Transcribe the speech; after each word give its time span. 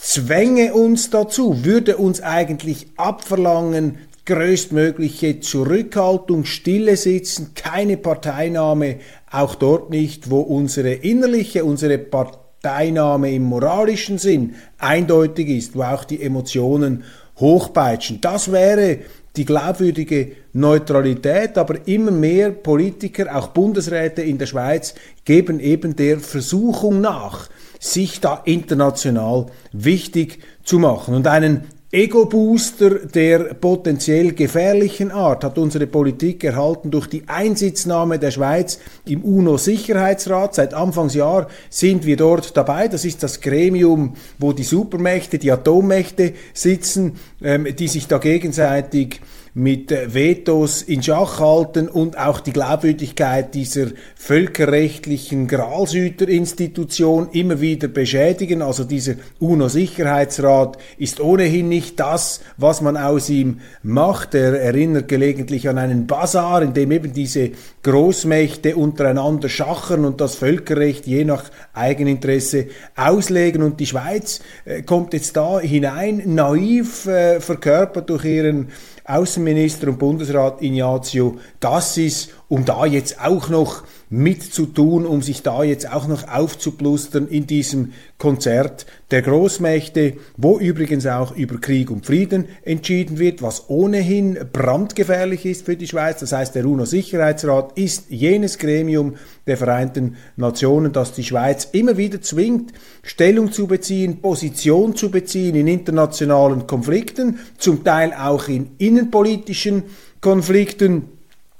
zwänge 0.00 0.74
uns 0.74 1.10
dazu, 1.10 1.64
würde 1.64 1.96
uns 1.96 2.20
eigentlich 2.20 2.86
abverlangen, 2.96 3.98
größtmögliche 4.26 5.40
Zurückhaltung, 5.40 6.44
Stille 6.44 6.96
sitzen, 6.96 7.54
keine 7.54 7.96
Parteinahme, 7.96 8.98
auch 9.30 9.56
dort 9.56 9.90
nicht, 9.90 10.30
wo 10.30 10.40
unsere 10.40 10.92
innerliche, 10.92 11.64
unsere 11.64 11.98
Partei 11.98 12.41
Teilnahme 12.62 13.32
im 13.32 13.42
moralischen 13.42 14.18
Sinn 14.18 14.54
eindeutig 14.78 15.48
ist, 15.48 15.76
wo 15.76 15.82
auch 15.82 16.04
die 16.04 16.22
Emotionen 16.22 17.04
hochpeitschen. 17.38 18.20
Das 18.20 18.52
wäre 18.52 18.98
die 19.36 19.44
glaubwürdige 19.44 20.32
Neutralität, 20.52 21.56
aber 21.56 21.86
immer 21.86 22.10
mehr 22.10 22.50
Politiker, 22.50 23.34
auch 23.34 23.48
Bundesräte 23.48 24.22
in 24.22 24.38
der 24.38 24.46
Schweiz, 24.46 24.94
geben 25.24 25.58
eben 25.58 25.96
der 25.96 26.20
Versuchung 26.20 27.00
nach, 27.00 27.48
sich 27.80 28.20
da 28.20 28.42
international 28.44 29.46
wichtig 29.72 30.40
zu 30.62 30.78
machen. 30.78 31.14
Und 31.14 31.26
einen 31.26 31.64
Ego-Booster 31.94 33.00
der 33.00 33.52
potenziell 33.52 34.32
gefährlichen 34.32 35.10
Art 35.10 35.44
hat 35.44 35.58
unsere 35.58 35.86
Politik 35.86 36.42
erhalten 36.42 36.90
durch 36.90 37.06
die 37.06 37.24
Einsitznahme 37.26 38.18
der 38.18 38.30
Schweiz 38.30 38.78
im 39.04 39.22
UNO-Sicherheitsrat. 39.22 40.54
Seit 40.54 40.72
Anfangsjahr 40.72 41.48
sind 41.68 42.06
wir 42.06 42.16
dort 42.16 42.56
dabei. 42.56 42.88
Das 42.88 43.04
ist 43.04 43.22
das 43.22 43.42
Gremium, 43.42 44.14
wo 44.38 44.54
die 44.54 44.62
Supermächte, 44.62 45.38
die 45.38 45.52
Atommächte 45.52 46.32
sitzen, 46.54 47.18
ähm, 47.42 47.66
die 47.78 47.88
sich 47.88 48.06
da 48.06 48.16
gegenseitig 48.16 49.20
mit 49.54 49.90
Vetos 49.90 50.80
in 50.80 51.02
Schach 51.02 51.38
halten 51.38 51.86
und 51.88 52.16
auch 52.16 52.40
die 52.40 52.54
Glaubwürdigkeit 52.54 53.54
dieser 53.54 53.88
völkerrechtlichen 54.16 55.46
Gralshüterinstitution 55.46 57.28
immer 57.32 57.60
wieder 57.60 57.88
beschädigen. 57.88 58.62
Also 58.62 58.84
dieser 58.84 59.14
UNO-Sicherheitsrat 59.40 60.78
ist 60.96 61.20
ohnehin 61.20 61.68
nicht 61.68 62.00
das, 62.00 62.40
was 62.56 62.80
man 62.80 62.96
aus 62.96 63.28
ihm 63.28 63.60
macht. 63.82 64.34
Er 64.34 64.58
erinnert 64.58 65.08
gelegentlich 65.08 65.68
an 65.68 65.76
einen 65.76 66.06
Bazar, 66.06 66.62
in 66.62 66.72
dem 66.72 66.90
eben 66.90 67.12
diese 67.12 67.50
Großmächte 67.82 68.74
untereinander 68.76 69.50
schachern 69.50 70.06
und 70.06 70.22
das 70.22 70.34
Völkerrecht 70.34 71.06
je 71.06 71.24
nach 71.24 71.44
Eigeninteresse 71.74 72.68
auslegen. 72.96 73.62
Und 73.62 73.80
die 73.80 73.86
Schweiz 73.86 74.40
äh, 74.64 74.80
kommt 74.80 75.12
jetzt 75.12 75.36
da 75.36 75.60
hinein, 75.60 76.22
naiv 76.24 77.04
äh, 77.04 77.38
verkörpert 77.40 78.08
durch 78.08 78.24
ihren 78.24 78.68
Außenminister 79.04 79.88
und 79.88 79.98
Bundesrat 79.98 80.62
Ignazio 80.62 81.38
Gassis, 81.60 82.28
um 82.48 82.64
da 82.64 82.86
jetzt 82.86 83.20
auch 83.20 83.48
noch 83.48 83.82
mitzutun, 84.12 85.06
um 85.06 85.22
sich 85.22 85.42
da 85.42 85.64
jetzt 85.64 85.90
auch 85.90 86.06
noch 86.06 86.28
aufzuplustern 86.28 87.26
in 87.28 87.46
diesem 87.46 87.94
Konzert 88.18 88.84
der 89.10 89.22
Großmächte, 89.22 90.18
wo 90.36 90.58
übrigens 90.58 91.06
auch 91.06 91.34
über 91.34 91.58
Krieg 91.58 91.90
und 91.90 92.04
Frieden 92.04 92.44
entschieden 92.62 93.18
wird, 93.18 93.40
was 93.40 93.70
ohnehin 93.70 94.38
brandgefährlich 94.52 95.46
ist 95.46 95.64
für 95.64 95.76
die 95.76 95.88
Schweiz. 95.88 96.20
Das 96.20 96.32
heißt, 96.32 96.54
der 96.54 96.66
UNO-Sicherheitsrat 96.66 97.78
ist 97.78 98.10
jenes 98.10 98.58
Gremium 98.58 99.14
der 99.46 99.56
Vereinten 99.56 100.16
Nationen, 100.36 100.92
das 100.92 101.14
die 101.14 101.24
Schweiz 101.24 101.68
immer 101.72 101.96
wieder 101.96 102.20
zwingt, 102.20 102.72
Stellung 103.02 103.50
zu 103.50 103.66
beziehen, 103.66 104.20
Position 104.20 104.94
zu 104.94 105.10
beziehen 105.10 105.54
in 105.54 105.66
internationalen 105.66 106.66
Konflikten, 106.66 107.38
zum 107.56 107.82
Teil 107.82 108.12
auch 108.12 108.48
in 108.48 108.72
innenpolitischen 108.76 109.84
Konflikten 110.20 111.08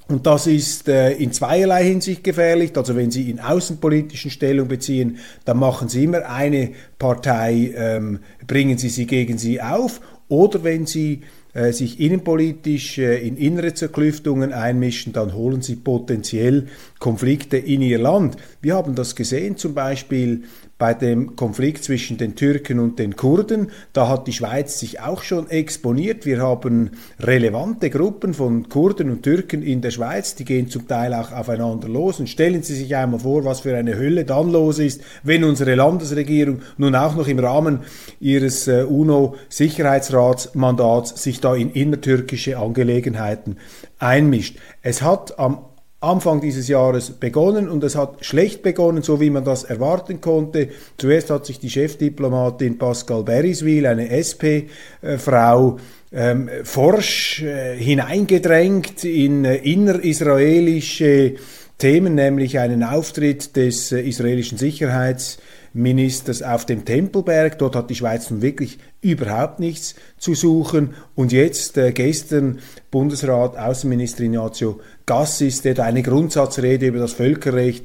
und 0.08 0.26
das 0.26 0.46
ist 0.46 0.88
äh, 0.88 1.12
in 1.12 1.32
zweierlei 1.32 1.84
Hinsicht 1.84 2.24
gefährlich. 2.24 2.72
Also 2.76 2.96
wenn 2.96 3.10
Sie 3.10 3.30
in 3.30 3.40
außenpolitischen 3.40 4.30
Stellung 4.30 4.68
beziehen, 4.68 5.18
dann 5.44 5.58
machen 5.58 5.88
Sie 5.88 6.04
immer 6.04 6.28
eine 6.28 6.72
Partei, 6.98 7.72
ähm, 7.74 8.18
bringen 8.46 8.78
Sie 8.78 8.88
sie 8.88 9.06
gegen 9.06 9.38
Sie 9.38 9.62
auf. 9.62 10.00
Oder 10.28 10.64
wenn 10.64 10.86
Sie 10.86 11.22
äh, 11.54 11.72
sich 11.72 12.00
innenpolitisch 12.00 12.96
äh, 12.96 13.26
in 13.26 13.36
innere 13.36 13.74
Zerklüftungen 13.74 14.54
einmischen, 14.54 15.12
dann 15.12 15.34
holen 15.34 15.60
sie 15.60 15.76
potenziell 15.76 16.68
Konflikte 16.98 17.58
in 17.58 17.82
ihr 17.82 17.98
Land. 17.98 18.36
Wir 18.62 18.74
haben 18.74 18.94
das 18.94 19.14
gesehen 19.14 19.58
zum 19.58 19.74
Beispiel 19.74 20.44
bei 20.82 20.94
dem 20.94 21.36
Konflikt 21.36 21.84
zwischen 21.84 22.18
den 22.18 22.34
Türken 22.34 22.80
und 22.80 22.98
den 22.98 23.14
Kurden. 23.14 23.70
Da 23.92 24.08
hat 24.08 24.26
die 24.26 24.32
Schweiz 24.32 24.80
sich 24.80 24.98
auch 24.98 25.22
schon 25.22 25.48
exponiert. 25.48 26.26
Wir 26.26 26.42
haben 26.42 26.90
relevante 27.20 27.88
Gruppen 27.88 28.34
von 28.34 28.68
Kurden 28.68 29.12
und 29.12 29.22
Türken 29.22 29.62
in 29.62 29.80
der 29.80 29.92
Schweiz, 29.92 30.34
die 30.34 30.44
gehen 30.44 30.68
zum 30.68 30.88
Teil 30.88 31.14
auch 31.14 31.30
aufeinander 31.30 31.86
los. 31.86 32.18
Und 32.18 32.28
stellen 32.28 32.64
Sie 32.64 32.74
sich 32.74 32.96
einmal 32.96 33.20
vor, 33.20 33.44
was 33.44 33.60
für 33.60 33.76
eine 33.76 33.96
Hölle 33.96 34.24
dann 34.24 34.50
los 34.50 34.80
ist, 34.80 35.02
wenn 35.22 35.44
unsere 35.44 35.76
Landesregierung 35.76 36.62
nun 36.78 36.96
auch 36.96 37.14
noch 37.14 37.28
im 37.28 37.38
Rahmen 37.38 37.84
ihres 38.18 38.66
äh, 38.66 38.82
UNO-Sicherheitsratsmandats 38.82 41.22
sich 41.22 41.38
da 41.38 41.54
in 41.54 41.70
innertürkische 41.70 42.58
Angelegenheiten 42.58 43.56
einmischt. 44.00 44.58
Es 44.82 45.00
hat 45.00 45.38
am 45.38 45.58
Anfang 46.02 46.40
dieses 46.40 46.68
Jahres 46.68 47.10
begonnen 47.10 47.68
und 47.68 47.84
es 47.84 47.94
hat 47.94 48.24
schlecht 48.24 48.62
begonnen, 48.62 49.02
so 49.02 49.20
wie 49.20 49.30
man 49.30 49.44
das 49.44 49.62
erwarten 49.62 50.20
konnte. 50.20 50.68
Zuerst 50.98 51.30
hat 51.30 51.46
sich 51.46 51.60
die 51.60 51.70
Chefdiplomatin 51.70 52.76
Pascal 52.76 53.22
Beriswil, 53.22 53.86
eine 53.86 54.10
SP-Frau, 54.10 55.78
ähm, 56.12 56.50
forsch 56.64 57.42
äh, 57.42 57.76
hineingedrängt 57.76 59.04
in 59.04 59.44
äh, 59.44 59.56
innerisraelische 59.56 61.36
Themen, 61.78 62.14
nämlich 62.14 62.58
einen 62.58 62.84
Auftritt 62.84 63.56
des 63.56 63.92
äh, 63.92 64.00
israelischen 64.02 64.58
Sicherheitsministers 64.58 66.42
auf 66.42 66.66
dem 66.66 66.84
Tempelberg. 66.84 67.58
Dort 67.58 67.74
hat 67.74 67.90
die 67.90 67.94
Schweiz 67.94 68.30
nun 68.30 68.42
wirklich 68.42 68.78
überhaupt 69.00 69.58
nichts 69.58 69.96
zu 70.18 70.34
suchen. 70.34 70.94
Und 71.14 71.32
jetzt 71.32 71.78
äh, 71.78 71.92
gestern 71.92 72.60
Bundesrat 72.90 73.56
Außenminister 73.56 74.22
Ignazio 74.22 74.80
Gassis, 75.06 75.62
der 75.62 75.74
da 75.74 75.84
eine 75.84 76.02
Grundsatzrede 76.02 76.86
über 76.86 76.98
das 76.98 77.12
Völkerrecht 77.12 77.84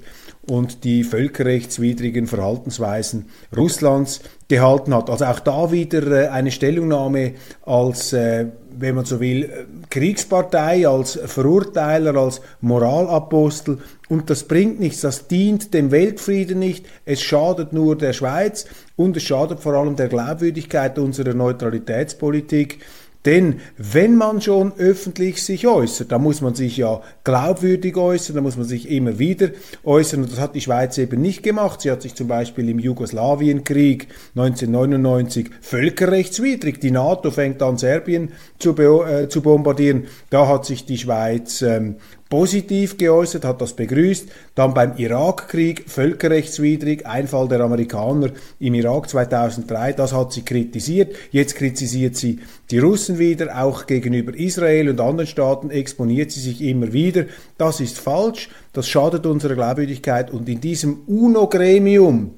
und 0.49 0.85
die 0.85 1.03
völkerrechtswidrigen 1.03 2.25
Verhaltensweisen 2.25 3.25
Russlands 3.55 4.21
gehalten 4.47 4.95
hat. 4.95 5.09
Also 5.09 5.25
auch 5.25 5.41
da 5.41 5.71
wieder 5.71 6.07
äh, 6.07 6.27
eine 6.29 6.51
Stellungnahme 6.51 7.33
als, 7.65 8.13
äh, 8.13 8.45
wenn 8.71 8.95
man 8.95 9.03
so 9.03 9.19
will, 9.19 9.67
Kriegspartei, 9.89 10.87
als 10.87 11.19
Verurteiler, 11.25 12.15
als 12.15 12.39
Moralapostel. 12.61 13.79
Und 14.07 14.29
das 14.29 14.45
bringt 14.45 14.79
nichts, 14.79 15.01
das 15.01 15.27
dient 15.27 15.73
dem 15.73 15.91
Weltfrieden 15.91 16.59
nicht, 16.59 16.85
es 17.03 17.21
schadet 17.21 17.73
nur 17.73 17.97
der 17.97 18.13
Schweiz 18.13 18.65
und 18.95 19.17
es 19.17 19.23
schadet 19.23 19.59
vor 19.59 19.73
allem 19.73 19.97
der 19.97 20.07
Glaubwürdigkeit 20.07 20.97
unserer 20.97 21.33
Neutralitätspolitik. 21.33 22.79
Denn 23.27 23.59
wenn 23.77 24.15
man 24.15 24.39
schon 24.39 24.71
öffentlich 24.77 25.43
sich 25.43 25.67
äußert, 25.67 26.13
dann 26.13 26.23
muss 26.23 26.39
man 26.39 26.55
sich 26.55 26.77
ja 26.77 27.01
glaubwürdig 27.25 27.97
äußern, 27.97 28.35
dann 28.35 28.43
muss 28.45 28.55
man 28.55 28.65
sich 28.65 28.89
immer 28.89 29.19
wieder 29.19 29.49
äußern. 29.83 30.23
Und 30.23 30.31
das 30.31 30.39
hat 30.39 30.55
die 30.55 30.61
Schweiz 30.61 30.97
eben 30.97 31.21
nicht 31.21 31.43
gemacht. 31.43 31.81
Sie 31.81 31.91
hat 31.91 32.01
sich 32.01 32.15
zum 32.15 32.29
Beispiel 32.29 32.69
im 32.69 32.79
Jugoslawienkrieg 32.79 34.07
1999 34.37 35.49
völkerrechtswidrig, 35.59 36.79
die 36.79 36.91
NATO 36.91 37.29
fängt 37.29 37.61
an, 37.61 37.77
Serbien 37.77 38.31
zu, 38.59 38.77
äh, 38.77 39.27
zu 39.27 39.41
bombardieren. 39.41 40.05
Da 40.29 40.47
hat 40.47 40.63
sich 40.63 40.85
die 40.85 40.97
Schweiz 40.97 41.61
ähm, 41.61 41.97
positiv 42.29 42.97
geäußert, 42.97 43.45
hat 43.45 43.61
das 43.61 43.73
begrüßt. 43.73 44.29
Dann 44.55 44.73
beim 44.73 44.97
Irakkrieg 44.97 45.85
völkerrechtswidrig, 45.87 47.05
Einfall 47.05 47.47
der 47.47 47.61
Amerikaner 47.61 48.31
im 48.59 48.73
Irak 48.73 49.09
2003, 49.09 49.93
das 49.93 50.13
hat 50.13 50.33
sie 50.33 50.43
kritisiert. 50.43 51.15
Jetzt 51.31 51.55
kritisiert 51.55 52.15
sie 52.15 52.39
die 52.69 52.79
Russen 52.79 53.17
wieder, 53.17 53.61
auch 53.61 53.85
gegenüber 53.85 54.35
Israel 54.35 54.89
und 54.89 54.99
anderen 54.99 55.27
Staaten 55.27 55.69
exponiert 55.69 56.31
sie 56.31 56.41
sich 56.41 56.61
immer 56.61 56.91
wieder. 56.93 57.25
Das 57.57 57.79
ist 57.79 57.97
falsch, 57.97 58.49
das 58.73 58.87
schadet 58.87 59.25
unserer 59.25 59.55
Glaubwürdigkeit 59.55 60.31
und 60.31 60.49
in 60.49 60.61
diesem 60.61 61.01
UNO-Gremium 61.07 62.31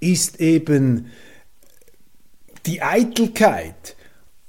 ist 0.00 0.40
eben 0.40 1.06
die 2.66 2.82
Eitelkeit, 2.82 3.96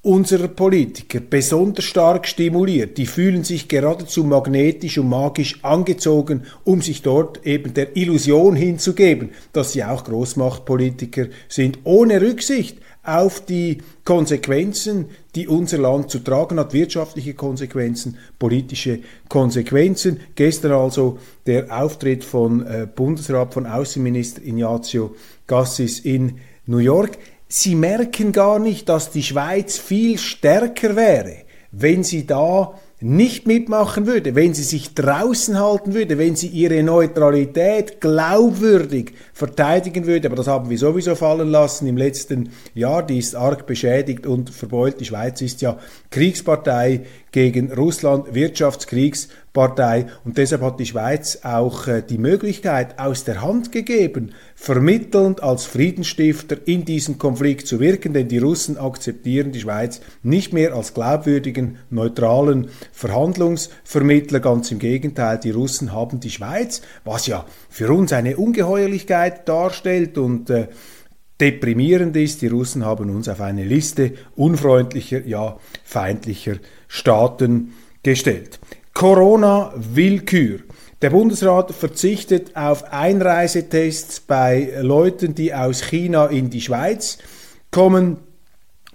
unserer 0.01 0.47
Politiker 0.47 1.19
besonders 1.19 1.83
stark 1.83 2.25
stimuliert. 2.25 2.97
Die 2.97 3.05
fühlen 3.05 3.43
sich 3.43 3.67
geradezu 3.67 4.23
magnetisch 4.23 4.97
und 4.97 5.09
magisch 5.09 5.59
angezogen, 5.63 6.43
um 6.63 6.81
sich 6.81 7.01
dort 7.01 7.45
eben 7.45 7.73
der 7.73 7.97
Illusion 7.97 8.55
hinzugeben, 8.55 9.31
dass 9.51 9.73
sie 9.73 9.83
auch 9.83 10.05
Großmachtpolitiker 10.05 11.27
sind, 11.49 11.79
ohne 11.83 12.21
Rücksicht 12.21 12.77
auf 13.03 13.43
die 13.43 13.79
Konsequenzen, 14.05 15.07
die 15.35 15.47
unser 15.47 15.79
Land 15.79 16.11
zu 16.11 16.19
tragen 16.19 16.59
hat, 16.59 16.73
wirtschaftliche 16.73 17.33
Konsequenzen, 17.33 18.17
politische 18.37 18.99
Konsequenzen. 19.27 20.19
Gestern 20.35 20.73
also 20.73 21.17
der 21.45 21.77
Auftritt 21.77 22.23
von 22.23 22.65
äh, 22.65 22.87
Bundesrat, 22.93 23.53
von 23.53 23.65
Außenminister 23.65 24.43
Ignazio 24.43 25.15
Gassis 25.47 25.99
in 25.99 26.39
New 26.67 26.77
York. 26.77 27.17
Sie 27.51 27.73
merken 27.73 28.31
gar 28.31 28.59
nicht, 28.59 28.89
dass 28.89 29.09
die 29.09 29.23
Schweiz 29.23 29.79
viel 29.79 30.19
stärker 30.19 30.95
wäre, 30.95 31.37
wenn 31.71 32.03
sie 32.03 32.27
da 32.27 32.75
nicht 33.01 33.47
mitmachen 33.47 34.05
würde, 34.05 34.35
wenn 34.35 34.53
sie 34.53 34.63
sich 34.63 34.93
draußen 34.93 35.57
halten 35.57 35.93
würde, 35.93 36.17
wenn 36.17 36.35
sie 36.35 36.47
ihre 36.47 36.83
Neutralität 36.83 38.01
glaubwürdig 38.01 39.13
verteidigen 39.33 40.05
würde, 40.05 40.27
aber 40.27 40.35
das 40.35 40.47
haben 40.47 40.69
wir 40.69 40.77
sowieso 40.77 41.15
fallen 41.15 41.49
lassen 41.49 41.87
im 41.87 41.95
letzten 41.95 42.51
Jahr, 42.75 43.01
die 43.01 43.17
ist 43.17 43.35
arg 43.35 43.65
beschädigt 43.65 44.27
und 44.27 44.49
verbeult. 44.49 44.99
Die 44.99 45.05
Schweiz 45.05 45.41
ist 45.41 45.61
ja 45.61 45.79
Kriegspartei 46.11 47.05
gegen 47.31 47.71
Russland, 47.71 48.33
Wirtschaftskriegspartei. 48.33 50.07
Und 50.25 50.37
deshalb 50.37 50.61
hat 50.61 50.79
die 50.79 50.85
Schweiz 50.85 51.39
auch 51.43 51.87
äh, 51.87 52.01
die 52.01 52.17
Möglichkeit 52.17 52.99
aus 52.99 53.23
der 53.23 53.41
Hand 53.41 53.71
gegeben, 53.71 54.33
vermittelnd 54.61 55.41
als 55.41 55.65
Friedensstifter 55.65 56.57
in 56.65 56.83
diesem 56.83 57.17
Konflikt 57.17 57.65
zu 57.65 57.79
wirken, 57.79 58.13
denn 58.13 58.27
die 58.27 58.39
Russen 58.39 58.77
akzeptieren 58.77 59.53
die 59.53 59.61
Schweiz 59.61 60.01
nicht 60.21 60.51
mehr 60.51 60.73
als 60.75 60.93
glaubwürdigen, 60.93 61.77
neutralen 61.89 62.67
Verhandlungsvermittler, 62.91 64.41
ganz 64.41 64.69
im 64.69 64.79
Gegenteil, 64.79 65.39
die 65.39 65.51
Russen 65.51 65.93
haben 65.93 66.19
die 66.19 66.29
Schweiz, 66.29 66.81
was 67.05 67.25
ja 67.25 67.45
für 67.69 67.89
uns 67.93 68.11
eine 68.11 68.35
Ungeheuerlichkeit 68.35 69.47
darstellt 69.47 70.17
und 70.17 70.49
äh, 70.49 70.67
deprimierend 71.39 72.17
ist, 72.17 72.41
die 72.41 72.47
Russen 72.47 72.83
haben 72.85 73.09
uns 73.11 73.29
auf 73.29 73.39
eine 73.39 73.63
Liste 73.63 74.11
unfreundlicher, 74.35 75.25
ja 75.25 75.57
feindlicher 75.85 76.57
Staaten 76.89 77.75
gestellt. 78.03 78.59
Corona-Willkür. 78.93 80.59
Der 81.01 81.11
Bundesrat 81.11 81.71
verzichtet 81.71 82.57
auf 82.57 82.91
Einreisetests 82.91 84.19
bei 84.19 84.73
Leuten, 84.81 85.33
die 85.33 85.53
aus 85.53 85.81
China 85.81 86.25
in 86.25 86.49
die 86.49 86.59
Schweiz 86.59 87.19
kommen. 87.71 88.17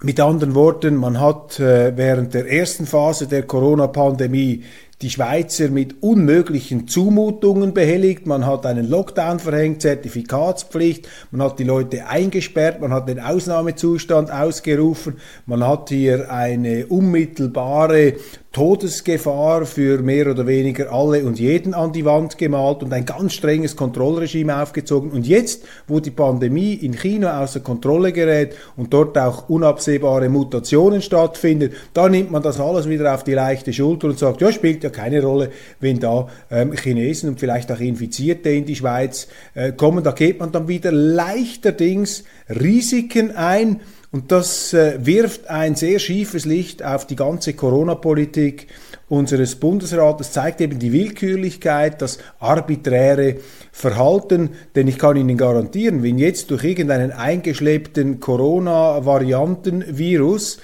Mit 0.03 0.21
anderen 0.21 0.55
Worten, 0.55 0.97
man 0.97 1.19
hat 1.19 1.59
äh, 1.61 1.97
während 1.97 2.35
der 2.35 2.47
ersten 2.47 2.85
Phase 2.85 3.27
der 3.27 3.45
Corona-Pandemie 3.45 4.65
die 5.01 5.09
Schweizer 5.09 5.69
mit 5.69 6.03
unmöglichen 6.03 6.89
Zumutungen 6.89 7.73
behelligt. 7.73 8.27
Man 8.27 8.45
hat 8.45 8.67
einen 8.67 8.89
Lockdown 8.89 9.39
verhängt, 9.39 9.81
Zertifikatspflicht, 9.81 11.09
man 11.31 11.43
hat 11.43 11.59
die 11.59 11.65
Leute 11.65 12.07
eingesperrt, 12.07 12.83
man 12.83 12.93
hat 12.93 13.09
den 13.09 13.19
Ausnahmezustand 13.19 14.31
ausgerufen, 14.31 15.17
man 15.47 15.67
hat 15.67 15.89
hier 15.89 16.31
eine 16.31 16.87
unmittelbare 16.87 18.15
Todesgefahr 18.55 19.67
für 19.67 20.01
mehr 20.01 20.31
oder 20.31 20.47
weniger 20.47 20.93
alle 20.93 21.25
und 21.25 21.41
jeden 21.41 21.75
an 21.75 21.93
die 21.93 22.05
Wand 22.05 22.39
gemalt 22.39 22.85
und 22.85 22.93
ein 22.93 23.05
ganz 23.05 23.33
strenges 23.33 23.75
Kontrollregime 23.75 24.63
aufgezogen. 24.63 25.11
Und 25.11 25.27
jetzt, 25.27 25.65
wo 25.89 25.99
die 25.99 26.13
Pandemie 26.13 26.75
in 26.75 26.95
China 26.95 27.43
außer 27.43 27.59
Kontrolle 27.59 28.13
gerät 28.13 28.55
und 28.77 28.95
dort 28.95 29.19
auch 29.19 29.49
unabsehbare 29.49 30.29
Mutationen 30.29 31.03
stattfinden, 31.03 31.73
da 31.95 32.09
nimmt 32.09 32.31
man 32.31 32.43
das 32.45 32.61
alles 32.61 32.89
wieder 32.89 33.13
auf 33.13 33.25
die 33.25 33.35
leichte 33.35 33.73
Schulter 33.73 34.07
und 34.07 34.21
sagt, 34.21 34.41
ja, 34.41 34.53
spielt 34.53 34.85
ja 34.85 34.91
keine 34.91 35.21
Rolle, 35.21 35.51
wenn 35.81 35.99
da 35.99 36.29
ähm, 36.49 36.75
Chinesen 36.75 37.31
und 37.31 37.41
vielleicht 37.41 37.73
auch 37.73 37.81
Infizierte 37.81 38.51
in 38.51 38.67
die 38.67 38.77
Schweiz 38.77 39.27
äh, 39.55 39.73
kommen. 39.73 40.05
Da 40.05 40.13
geht 40.13 40.39
man 40.39 40.53
dann 40.53 40.69
wieder 40.69 40.93
leichterdings 40.93 42.23
Risiken 42.49 43.33
ein 43.33 43.81
und 44.15 44.31
das 44.31 44.73
äh, 44.73 45.05
wirft 45.05 45.51
ein 45.51 45.75
sehr 45.75 45.99
schiefes 45.99 46.45
Licht 46.45 46.85
auf 46.85 47.05
die 47.05 47.17
ganze 47.17 47.55
Corona-Politik 47.55 48.69
unseres 49.09 49.57
Bundesrates, 49.57 50.31
zeigt 50.31 50.61
eben 50.61 50.79
die 50.79 50.93
Willkürlichkeit, 50.93 52.01
das 52.01 52.19
arbiträre 52.39 53.39
Verhalten, 53.73 54.51
denn 54.77 54.87
ich 54.87 54.99
kann 54.99 55.17
Ihnen 55.17 55.37
garantieren, 55.37 56.05
wenn 56.05 56.19
jetzt 56.19 56.53
durch 56.53 56.63
irgendeinen 56.63 57.11
eingeschleppten 57.11 58.21
Corona-Varianten-Virus 58.21 60.61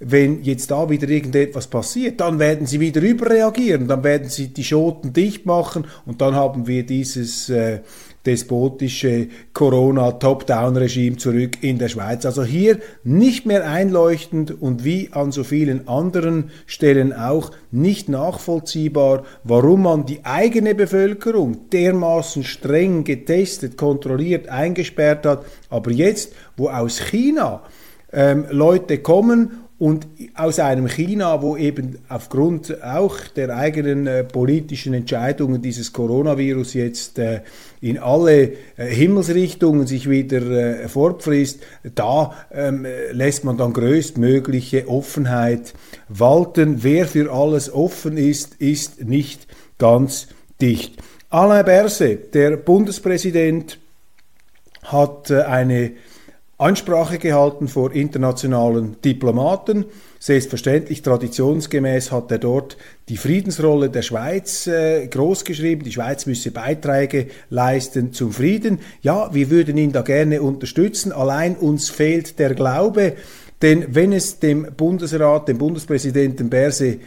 wenn 0.00 0.42
jetzt 0.42 0.70
da 0.70 0.90
wieder 0.90 1.08
irgendetwas 1.08 1.68
passiert, 1.68 2.20
dann 2.20 2.38
werden 2.38 2.66
sie 2.66 2.80
wieder 2.80 3.00
überreagieren, 3.00 3.86
dann 3.86 4.04
werden 4.04 4.28
sie 4.28 4.48
die 4.48 4.64
Schoten 4.64 5.12
dicht 5.12 5.46
machen 5.46 5.86
und 6.04 6.20
dann 6.20 6.34
haben 6.34 6.66
wir 6.66 6.84
dieses 6.84 7.48
äh, 7.48 7.78
despotische 8.26 9.28
Corona-Top-Down-Regime 9.52 11.16
zurück 11.16 11.62
in 11.62 11.78
der 11.78 11.88
Schweiz. 11.88 12.24
Also 12.24 12.44
hier 12.44 12.78
nicht 13.02 13.46
mehr 13.46 13.68
einleuchtend 13.68 14.62
und 14.62 14.84
wie 14.84 15.10
an 15.12 15.32
so 15.32 15.44
vielen 15.44 15.88
anderen 15.88 16.50
Stellen 16.66 17.12
auch 17.12 17.50
nicht 17.70 18.08
nachvollziehbar, 18.08 19.24
warum 19.44 19.82
man 19.82 20.06
die 20.06 20.24
eigene 20.24 20.74
Bevölkerung 20.74 21.70
dermaßen 21.70 22.44
streng 22.44 23.04
getestet, 23.04 23.76
kontrolliert, 23.76 24.48
eingesperrt 24.48 25.26
hat. 25.26 25.44
Aber 25.68 25.90
jetzt, 25.90 26.32
wo 26.56 26.68
aus 26.68 27.00
China 27.00 27.62
ähm, 28.12 28.46
Leute 28.50 28.98
kommen 28.98 29.63
und 29.84 30.06
aus 30.34 30.60
einem 30.60 30.88
China, 30.88 31.42
wo 31.42 31.58
eben 31.58 31.98
aufgrund 32.08 32.82
auch 32.82 33.18
der 33.36 33.54
eigenen 33.54 34.06
äh, 34.06 34.24
politischen 34.24 34.94
Entscheidungen 34.94 35.60
dieses 35.60 35.92
Coronavirus 35.92 36.72
jetzt 36.72 37.18
äh, 37.18 37.42
in 37.82 37.98
alle 37.98 38.52
äh, 38.78 38.86
Himmelsrichtungen 38.86 39.86
sich 39.86 40.08
wieder 40.08 40.40
äh, 40.40 40.88
fortfrisst, 40.88 41.60
da 41.94 42.32
ähm, 42.50 42.86
lässt 43.12 43.44
man 43.44 43.58
dann 43.58 43.74
größtmögliche 43.74 44.88
Offenheit 44.88 45.74
walten. 46.08 46.82
Wer 46.82 47.06
für 47.06 47.30
alles 47.30 47.70
offen 47.70 48.16
ist, 48.16 48.54
ist 48.54 49.04
nicht 49.04 49.46
ganz 49.76 50.28
dicht. 50.62 50.96
Alain 51.28 51.62
Berset, 51.62 52.34
der 52.34 52.56
Bundespräsident, 52.56 53.78
hat 54.82 55.28
äh, 55.30 55.42
eine 55.42 55.92
Ansprache 56.56 57.18
gehalten 57.18 57.66
vor 57.66 57.92
internationalen 57.92 58.96
Diplomaten. 59.04 59.86
Selbstverständlich, 60.20 61.02
traditionsgemäß 61.02 62.12
hat 62.12 62.30
er 62.30 62.38
dort 62.38 62.76
die 63.08 63.16
Friedensrolle 63.16 63.90
der 63.90 64.02
Schweiz 64.02 64.68
äh, 64.68 65.06
großgeschrieben. 65.08 65.84
Die 65.84 65.92
Schweiz 65.92 66.26
müsse 66.26 66.52
Beiträge 66.52 67.26
leisten 67.50 68.12
zum 68.12 68.32
Frieden. 68.32 68.78
Ja, 69.02 69.34
wir 69.34 69.50
würden 69.50 69.76
ihn 69.76 69.90
da 69.90 70.02
gerne 70.02 70.42
unterstützen. 70.42 71.10
Allein 71.10 71.56
uns 71.56 71.90
fehlt 71.90 72.38
der 72.38 72.54
Glaube. 72.54 73.14
Denn 73.60 73.86
wenn 73.94 74.12
es 74.12 74.38
dem 74.38 74.68
Bundesrat, 74.76 75.48
dem 75.48 75.58
Bundespräsidenten 75.58 76.50
Berse 76.50 76.98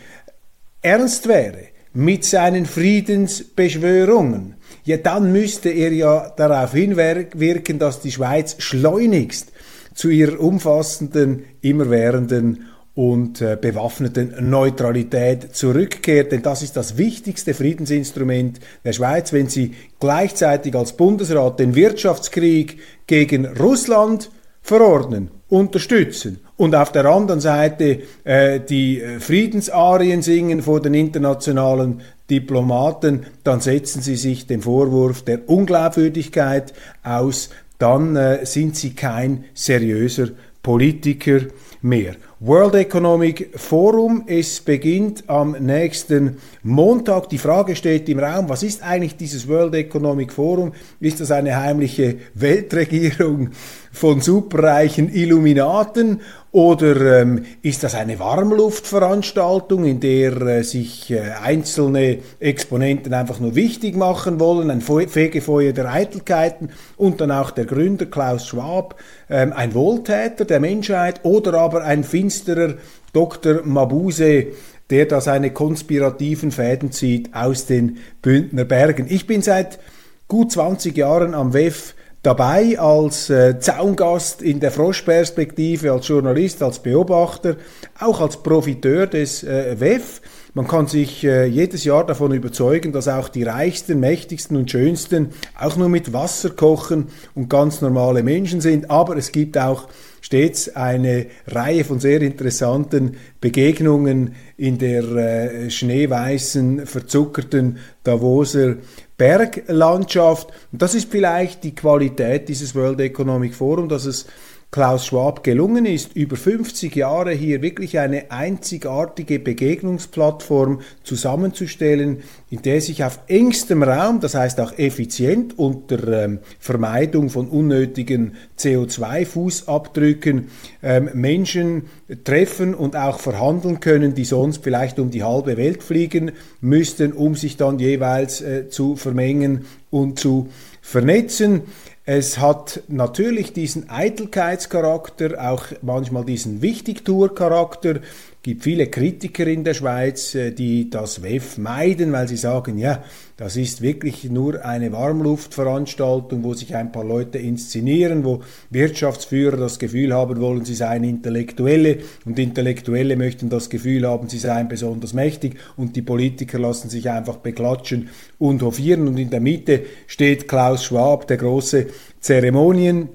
ernst 0.82 1.28
wäre 1.28 1.68
mit 1.94 2.26
seinen 2.26 2.66
Friedensbeschwörungen, 2.66 4.57
ja 4.88 4.96
dann 4.96 5.34
müsste 5.34 5.70
er 5.70 5.92
ja 5.92 6.32
darauf 6.38 6.72
hinwirken, 6.72 7.78
dass 7.78 8.00
die 8.00 8.12
Schweiz 8.12 8.56
schleunigst 8.60 9.52
zu 9.94 10.10
ihrer 10.10 10.40
umfassenden, 10.40 11.44
immerwährenden 11.60 12.68
und 12.96 13.42
äh, 13.42 13.58
bewaffneten 13.60 14.50
Neutralität 14.50 15.54
zurückkehrt. 15.54 16.32
Denn 16.32 16.42
das 16.42 16.64
ist 16.64 16.78
das 16.78 16.98
wichtigste 16.98 17.54
Friedensinstrument 17.54 18.62
der 18.86 18.94
Schweiz, 18.94 19.34
wenn 19.34 19.50
sie 19.50 19.76
gleichzeitig 20.00 20.74
als 20.74 20.94
Bundesrat 20.94 21.60
den 21.60 21.76
Wirtschaftskrieg 21.76 22.80
gegen 23.08 23.46
Russland 23.46 24.32
verordnen, 24.62 25.32
unterstützen 25.50 26.40
und 26.56 26.76
auf 26.76 26.94
der 26.94 27.06
anderen 27.06 27.42
Seite 27.42 28.04
äh, 28.24 28.62
die 28.62 29.02
äh, 29.02 29.20
Friedensarien 29.20 30.22
singen 30.22 30.62
vor 30.62 30.82
den 30.82 30.94
internationalen 30.94 32.02
Diplomaten, 32.30 33.26
dann 33.44 33.62
setzen 33.62 34.02
sie 34.02 34.16
sich 34.16 34.48
dem 34.48 34.62
Vorwurf 34.62 35.24
der 35.24 35.50
Unglaubwürdigkeit 35.50 36.74
aus, 37.04 37.50
dann 37.78 38.16
äh, 38.16 38.46
sind 38.46 38.76
sie 38.76 38.94
kein 38.94 39.46
seriöser 39.54 40.30
Politiker 40.62 41.42
mehr. 41.82 42.16
World 42.40 42.76
Economic 42.76 43.52
Forum, 43.56 44.24
es 44.28 44.60
beginnt 44.60 45.24
am 45.28 45.54
nächsten 45.54 46.38
Montag. 46.62 47.30
Die 47.30 47.38
Frage 47.38 47.76
steht 47.76 48.10
im 48.10 48.20
Raum, 48.20 48.50
was 48.50 48.64
ist 48.64 48.84
eigentlich 48.84 49.16
dieses 49.16 49.48
World 49.48 49.74
Economic 49.74 50.34
Forum? 50.34 50.74
Ist 51.00 51.20
das 51.20 51.32
eine 51.32 51.56
heimliche 51.56 52.18
Weltregierung 52.34 53.52
von 53.98 54.22
superreichen 54.22 55.14
Illuminaten 55.14 56.22
oder 56.52 57.22
ähm, 57.22 57.46
ist 57.62 57.84
das 57.84 57.96
eine 57.96 58.20
Warmluftveranstaltung, 58.20 59.86
in 59.86 60.00
der 60.00 60.42
äh, 60.42 60.64
sich 60.64 61.12
äh, 61.12 61.32
einzelne 61.44 62.20
Exponenten 62.40 63.14
einfach 63.14 63.40
nur 63.40 63.56
wichtig 63.56 63.96
machen 63.96 64.40
wollen, 64.40 64.72
ein 64.72 64.82
Fegefeuer 64.82 65.74
der 65.74 65.92
Eitelkeiten 65.92 66.70
und 66.96 67.20
dann 67.20 67.32
auch 67.32 67.52
der 67.52 67.66
Gründer 67.66 68.06
Klaus 68.06 68.48
Schwab, 68.48 68.96
ähm, 69.30 69.52
ein 69.54 69.74
Wohltäter 69.74 70.46
der 70.46 70.60
Menschheit 70.60 71.22
oder 71.24 71.56
aber 71.56 71.84
ein 71.84 72.04
finsterer 72.04 72.76
Dr. 73.14 73.64
Mabuse, 73.64 74.48
der 74.90 75.06
da 75.06 75.20
seine 75.20 75.52
konspirativen 75.52 76.52
Fäden 76.52 76.92
zieht 76.92 77.34
aus 77.34 77.66
den 77.66 77.98
Bündner 78.22 78.64
Bergen. 78.64 79.08
Ich 79.10 79.28
bin 79.28 79.42
seit 79.42 79.80
gut 80.28 80.52
20 80.52 80.96
Jahren 80.96 81.34
am 81.34 81.54
WEF 81.54 81.94
dabei 82.28 82.78
als 82.78 83.30
äh, 83.30 83.58
Zaungast 83.58 84.42
in 84.42 84.60
der 84.60 84.70
Froschperspektive, 84.72 85.94
als 85.94 86.10
Journalist, 86.10 86.62
als 86.62 86.80
Beobachter, 86.80 87.56
auch 88.02 88.20
als 88.20 88.44
Profiteur 88.44 89.08
des 89.08 89.44
äh, 89.44 89.80
WEF. 89.80 90.22
Man 90.54 90.68
kann 90.68 90.88
sich 90.88 91.24
äh, 91.24 91.46
jedes 91.46 91.86
Jahr 91.86 92.06
davon 92.06 92.34
überzeugen, 92.34 92.92
dass 92.92 93.08
auch 93.08 93.30
die 93.30 93.44
reichsten, 93.44 94.02
mächtigsten 94.02 94.58
und 94.58 94.70
schönsten 94.70 95.30
auch 95.58 95.78
nur 95.78 95.88
mit 95.88 96.12
Wasser 96.12 96.50
kochen 96.50 97.08
und 97.34 97.50
ganz 97.50 97.80
normale 97.80 98.24
Menschen 98.24 98.60
sind. 98.60 98.92
Aber 98.92 99.16
es 99.16 99.32
gibt 99.32 99.58
auch 99.58 99.88
stets 100.22 100.76
eine 100.76 101.28
Reihe 101.48 101.84
von 101.84 102.00
sehr 102.00 102.22
interessanten 102.22 103.18
Begegnungen 103.42 104.36
in 104.58 104.78
der 104.78 105.04
äh, 105.04 105.70
schneeweißen, 105.70 106.86
verzuckerten 106.86 107.78
Davoser 108.04 108.78
Berglandschaft. 109.18 110.50
Und 110.72 110.82
das 110.82 110.94
ist 110.94 111.12
vielleicht 111.12 111.64
die 111.64 111.76
Qualität 111.76 112.50
dieses 112.50 112.76
World 112.76 113.00
Economic 113.02 113.56
Forum, 113.56 113.90
dass 113.90 114.06
es 114.06 114.28
Klaus 114.70 115.06
Schwab 115.06 115.46
gelungen 115.46 115.86
ist, 115.86 116.14
über 116.14 116.36
50 116.36 116.94
Jahre 116.94 117.32
hier 117.32 117.62
wirklich 117.62 118.00
eine 118.00 118.32
einzigartige 118.32 119.40
Begegnungsplattform 119.40 120.82
zusammenzustellen, 121.04 122.24
in 122.50 122.62
der 122.64 122.82
sich 122.82 123.06
auf 123.06 123.20
engstem 123.28 123.82
Raum, 123.82 124.20
das 124.20 124.36
heißt 124.36 124.60
auch 124.60 124.78
effizient 124.78 125.58
unter 125.58 126.26
ähm, 126.26 126.40
Vermeidung 126.60 127.30
von 127.30 127.48
unnötigen 127.48 128.36
CO2-Fußabdrücken, 128.60 130.50
ähm, 130.84 131.12
Menschen 131.14 131.84
treffen 132.26 132.76
und 132.76 132.98
auch 132.98 133.20
verhandeln 133.20 133.80
können, 133.80 134.16
die 134.16 134.26
sonst 134.26 134.66
vielleicht 134.66 135.00
um 135.00 135.12
die 135.12 135.24
halbe 135.24 135.56
Welt 135.56 135.82
fliegen 135.82 136.34
müssten, 136.60 137.14
um 137.14 137.36
sich 137.36 137.56
dann 137.56 137.80
jeweils 137.80 138.42
äh, 138.42 138.68
zu 138.68 138.98
vermengen 138.98 139.66
und 139.92 140.20
zu 140.20 140.50
vernetzen. 140.82 141.62
Es 142.10 142.40
hat 142.40 142.84
natürlich 142.88 143.52
diesen 143.52 143.90
Eitelkeitscharakter, 143.90 145.52
auch 145.52 145.66
manchmal 145.82 146.24
diesen 146.24 146.62
Wichtigtour-Charakter 146.62 148.00
gibt 148.48 148.64
viele 148.64 148.88
Kritiker 148.88 149.46
in 149.46 149.66
der 149.66 149.74
Schweiz, 149.74 150.34
äh, 150.34 150.52
die 150.52 150.90
das 150.90 151.22
WEF 151.22 151.58
meiden, 151.58 152.14
weil 152.14 152.30
sie 152.30 152.38
sagen, 152.38 152.78
ja, 152.78 153.04
das 153.36 153.58
ist 153.58 153.82
wirklich 153.82 154.24
nur 154.24 154.64
eine 154.64 154.94
Warmluftveranstaltung, 154.94 156.46
wo 156.46 156.54
sich 156.54 156.74
ein 156.74 156.94
paar 156.94 157.04
Leute 157.04 157.40
inszenieren, 157.40 158.24
wo 158.24 158.40
Wirtschaftsführer 158.70 159.58
das 159.58 159.80
Gefühl 159.80 160.14
haben 160.14 160.40
wollen, 160.40 160.64
sie 160.64 160.76
seien 160.76 161.04
Intellektuelle 161.04 161.98
und 162.24 162.40
Intellektuelle 162.40 163.18
möchten 163.18 163.50
das 163.50 163.70
Gefühl 163.70 164.08
haben, 164.08 164.30
sie 164.30 164.40
seien 164.40 164.70
besonders 164.70 165.12
mächtig 165.12 165.58
und 165.76 165.98
die 165.98 166.02
Politiker 166.02 166.58
lassen 166.58 166.90
sich 166.90 167.10
einfach 167.10 167.36
beklatschen 167.40 168.08
und 168.40 168.62
hofieren. 168.62 169.10
Und 169.10 169.18
in 169.18 169.30
der 169.30 169.42
Mitte 169.42 169.82
steht 170.08 170.48
Klaus 170.48 170.86
Schwab, 170.86 171.28
der 171.28 171.36
große 171.36 171.88
Zeremonien 172.22 173.10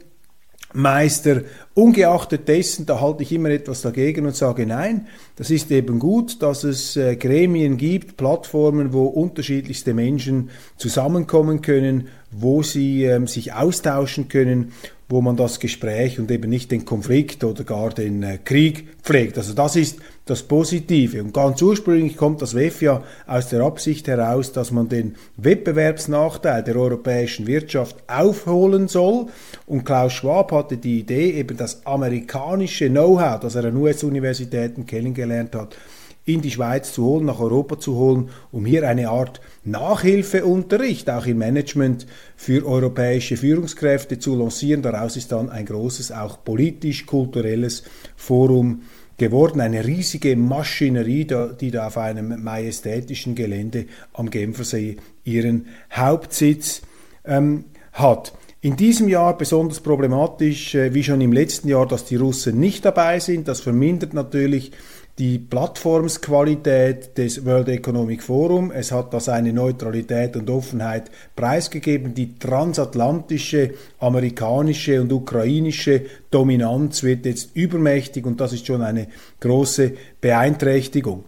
Meister. 0.74 1.42
Ungeachtet 1.74 2.48
dessen, 2.48 2.86
da 2.86 3.00
halte 3.00 3.22
ich 3.22 3.32
immer 3.32 3.50
etwas 3.50 3.82
dagegen 3.82 4.26
und 4.26 4.36
sage, 4.36 4.66
nein, 4.66 5.06
das 5.36 5.50
ist 5.50 5.70
eben 5.70 5.98
gut, 5.98 6.42
dass 6.42 6.64
es 6.64 6.96
äh, 6.96 7.16
Gremien 7.16 7.76
gibt, 7.76 8.16
Plattformen, 8.16 8.92
wo 8.92 9.06
unterschiedlichste 9.06 9.94
Menschen 9.94 10.50
zusammenkommen 10.76 11.62
können, 11.62 12.08
wo 12.32 12.62
sie 12.62 13.04
ähm, 13.04 13.26
sich 13.26 13.52
austauschen 13.52 14.28
können, 14.28 14.72
wo 15.12 15.20
man 15.20 15.36
das 15.36 15.60
Gespräch 15.60 16.18
und 16.18 16.30
eben 16.30 16.48
nicht 16.48 16.70
den 16.70 16.86
Konflikt 16.86 17.44
oder 17.44 17.64
gar 17.64 17.90
den 17.90 18.22
äh, 18.22 18.38
Krieg 18.42 18.88
pflegt. 19.02 19.36
Also 19.36 19.52
das 19.52 19.76
ist 19.76 19.98
das 20.24 20.42
Positive. 20.42 21.22
Und 21.22 21.34
ganz 21.34 21.60
ursprünglich 21.60 22.16
kommt 22.16 22.40
das 22.40 22.54
WEF 22.54 22.80
ja 22.80 23.02
aus 23.26 23.48
der 23.50 23.60
Absicht 23.60 24.08
heraus, 24.08 24.52
dass 24.52 24.70
man 24.70 24.88
den 24.88 25.16
Wettbewerbsnachteil 25.36 26.62
der 26.62 26.76
europäischen 26.76 27.46
Wirtschaft 27.46 27.96
aufholen 28.06 28.88
soll. 28.88 29.26
Und 29.66 29.84
Klaus 29.84 30.14
Schwab 30.14 30.50
hatte 30.52 30.78
die 30.78 31.00
Idee, 31.00 31.32
eben 31.32 31.58
das 31.58 31.84
amerikanische 31.84 32.88
Know-how, 32.88 33.40
das 33.40 33.54
er 33.54 33.66
an 33.66 33.76
US-Universitäten 33.76 34.86
kennengelernt 34.86 35.54
hat, 35.54 35.76
in 36.24 36.40
die 36.40 36.50
Schweiz 36.50 36.92
zu 36.92 37.04
holen, 37.04 37.24
nach 37.24 37.40
Europa 37.40 37.78
zu 37.78 37.96
holen, 37.96 38.30
um 38.52 38.64
hier 38.64 38.88
eine 38.88 39.08
Art 39.08 39.40
Nachhilfeunterricht 39.64 41.10
auch 41.10 41.26
im 41.26 41.38
Management 41.38 42.06
für 42.36 42.64
europäische 42.66 43.36
Führungskräfte 43.36 44.18
zu 44.18 44.36
lancieren. 44.36 44.82
Daraus 44.82 45.16
ist 45.16 45.32
dann 45.32 45.50
ein 45.50 45.66
großes, 45.66 46.12
auch 46.12 46.44
politisch-kulturelles 46.44 47.82
Forum 48.16 48.82
geworden. 49.18 49.60
Eine 49.60 49.84
riesige 49.84 50.36
Maschinerie, 50.36 51.26
die 51.60 51.70
da 51.70 51.88
auf 51.88 51.98
einem 51.98 52.42
majestätischen 52.42 53.34
Gelände 53.34 53.86
am 54.12 54.30
Genfersee 54.30 54.96
ihren 55.24 55.66
Hauptsitz 55.92 56.82
ähm, 57.24 57.64
hat. 57.92 58.32
In 58.64 58.76
diesem 58.76 59.08
Jahr 59.08 59.36
besonders 59.36 59.80
problematisch, 59.80 60.76
äh, 60.76 60.94
wie 60.94 61.02
schon 61.02 61.20
im 61.20 61.32
letzten 61.32 61.68
Jahr, 61.68 61.86
dass 61.86 62.04
die 62.04 62.14
Russen 62.14 62.60
nicht 62.60 62.84
dabei 62.84 63.18
sind. 63.18 63.48
Das 63.48 63.60
vermindert 63.60 64.14
natürlich 64.14 64.70
die 65.18 65.38
Plattformsqualität 65.38 67.18
des 67.18 67.44
World 67.44 67.68
Economic 67.68 68.22
Forum. 68.22 68.70
Es 68.70 68.92
hat 68.92 69.12
da 69.12 69.20
seine 69.20 69.52
Neutralität 69.52 70.36
und 70.36 70.48
Offenheit 70.48 71.10
preisgegeben. 71.36 72.14
Die 72.14 72.38
transatlantische, 72.38 73.74
amerikanische 73.98 75.00
und 75.02 75.12
ukrainische 75.12 76.02
Dominanz 76.30 77.02
wird 77.02 77.26
jetzt 77.26 77.54
übermächtig 77.54 78.24
und 78.24 78.40
das 78.40 78.54
ist 78.54 78.66
schon 78.66 78.82
eine 78.82 79.08
große 79.40 79.92
Beeinträchtigung. 80.20 81.24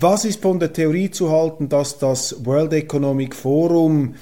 Was 0.00 0.24
ist 0.24 0.40
von 0.40 0.58
der 0.58 0.72
Theorie 0.72 1.10
zu 1.10 1.30
halten, 1.30 1.68
dass 1.68 1.98
das 1.98 2.44
World 2.46 2.72
Economic 2.72 3.34
Forum 3.34 4.14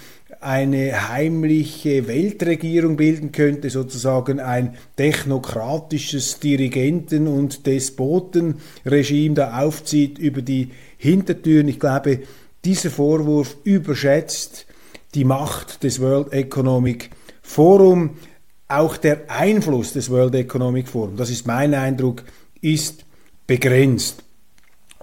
eine 0.42 1.08
heimliche 1.08 2.08
Weltregierung 2.08 2.96
bilden 2.96 3.32
könnte, 3.32 3.70
sozusagen 3.70 4.40
ein 4.40 4.76
technokratisches 4.96 6.40
Dirigenten- 6.40 7.28
und 7.28 7.66
Despotenregime 7.66 9.34
da 9.34 9.61
aufzieht 9.61 10.18
über 10.18 10.42
die 10.42 10.70
Hintertüren. 10.99 11.68
Ich 11.68 11.78
glaube, 11.78 12.20
dieser 12.64 12.90
Vorwurf 12.90 13.56
überschätzt 13.64 14.66
die 15.14 15.25
Macht 15.25 15.82
des 15.84 16.00
World 16.00 16.32
Economic 16.32 17.11
Forum, 17.42 18.11
auch 18.68 18.96
der 18.96 19.30
Einfluss 19.30 19.92
des 19.92 20.11
World 20.11 20.34
Economic 20.34 20.88
Forum, 20.88 21.16
das 21.16 21.30
ist 21.30 21.46
mein 21.46 21.75
Eindruck, 21.75 22.25
ist 22.61 23.04
begrenzt. 23.46 24.25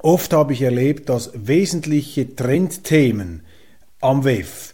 Oft 0.02 0.34
habe 0.34 0.54
ich 0.54 0.62
erlebt, 0.62 1.10
dass 1.10 1.32
wesentliche 1.36 2.36
Trendthemen 2.36 3.44
am 4.02 4.24
WEF 4.24 4.74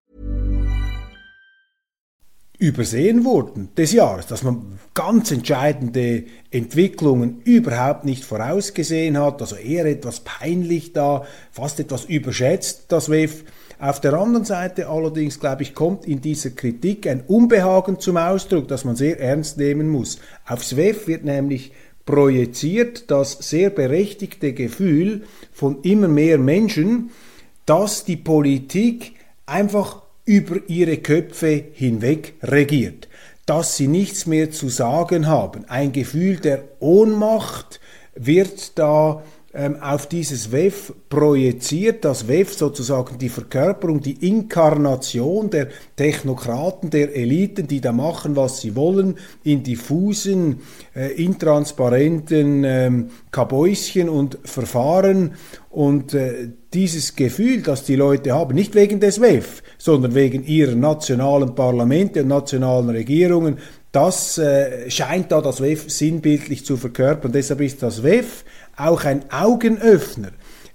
Übersehen 2.61 3.25
wurden 3.25 3.69
des 3.75 3.91
Jahres, 3.91 4.27
dass 4.27 4.43
man 4.43 4.79
ganz 4.93 5.31
entscheidende 5.31 6.25
Entwicklungen 6.51 7.41
überhaupt 7.43 8.05
nicht 8.05 8.23
vorausgesehen 8.23 9.17
hat, 9.17 9.41
also 9.41 9.55
eher 9.55 9.85
etwas 9.85 10.19
peinlich 10.19 10.93
da, 10.93 11.25
fast 11.51 11.79
etwas 11.79 12.05
überschätzt, 12.05 12.85
das 12.89 13.09
WEF. 13.09 13.43
Auf 13.79 13.99
der 13.99 14.13
anderen 14.13 14.45
Seite 14.45 14.89
allerdings, 14.89 15.39
glaube 15.39 15.63
ich, 15.63 15.73
kommt 15.73 16.05
in 16.05 16.21
dieser 16.21 16.51
Kritik 16.51 17.07
ein 17.07 17.21
Unbehagen 17.21 17.99
zum 17.99 18.17
Ausdruck, 18.17 18.67
das 18.67 18.85
man 18.85 18.95
sehr 18.95 19.19
ernst 19.19 19.57
nehmen 19.57 19.89
muss. 19.89 20.19
Aufs 20.45 20.75
WEF 20.75 21.07
wird 21.07 21.25
nämlich 21.25 21.71
projiziert 22.05 23.09
das 23.09 23.39
sehr 23.39 23.71
berechtigte 23.71 24.53
Gefühl 24.53 25.23
von 25.51 25.81
immer 25.81 26.07
mehr 26.07 26.37
Menschen, 26.37 27.09
dass 27.65 28.05
die 28.05 28.17
Politik 28.17 29.13
einfach 29.47 30.00
über 30.25 30.57
ihre 30.67 30.97
Köpfe 30.97 31.63
hinweg 31.73 32.35
regiert, 32.43 33.07
dass 33.45 33.77
sie 33.77 33.87
nichts 33.87 34.25
mehr 34.25 34.51
zu 34.51 34.69
sagen 34.69 35.27
haben. 35.27 35.65
Ein 35.67 35.91
Gefühl 35.91 36.37
der 36.37 36.63
Ohnmacht 36.79 37.79
wird 38.15 38.77
da 38.77 39.23
ähm, 39.53 39.81
auf 39.81 40.07
dieses 40.07 40.53
WEF 40.53 40.93
projiziert, 41.09 42.05
das 42.05 42.29
WEF 42.29 42.53
sozusagen 42.53 43.17
die 43.17 43.27
Verkörperung, 43.27 43.99
die 43.99 44.25
Inkarnation 44.25 45.49
der 45.49 45.67
Technokraten, 45.97 46.89
der 46.89 47.13
Eliten, 47.13 47.67
die 47.67 47.81
da 47.81 47.91
machen, 47.91 48.37
was 48.37 48.61
sie 48.61 48.77
wollen, 48.77 49.17
in 49.43 49.63
diffusen, 49.63 50.61
äh, 50.95 51.11
intransparenten 51.21 52.63
ähm, 52.63 53.09
Kabäuschen 53.31 54.07
und 54.07 54.39
Verfahren 54.45 55.33
und 55.69 56.13
äh, 56.13 56.51
dieses 56.73 57.15
Gefühl, 57.15 57.61
das 57.61 57.83
die 57.83 57.95
Leute 57.95 58.33
haben, 58.33 58.55
nicht 58.55 58.75
wegen 58.75 58.99
des 58.99 59.19
WEF, 59.19 59.61
sondern 59.77 60.15
wegen 60.15 60.45
ihrer 60.45 60.75
nationalen 60.75 61.53
Parlamente 61.53 62.21
und 62.21 62.29
nationalen 62.29 62.89
Regierungen, 62.89 63.57
das 63.91 64.37
äh, 64.37 64.89
scheint 64.89 65.31
da 65.31 65.41
das 65.41 65.59
WEF 65.59 65.91
sinnbildlich 65.91 66.65
zu 66.65 66.77
verkörpern. 66.77 67.33
Deshalb 67.33 67.59
ist 67.61 67.83
das 67.83 68.03
WEF 68.03 68.45
auch 68.77 69.03
ein 69.03 69.29
Augenöffner. 69.31 70.31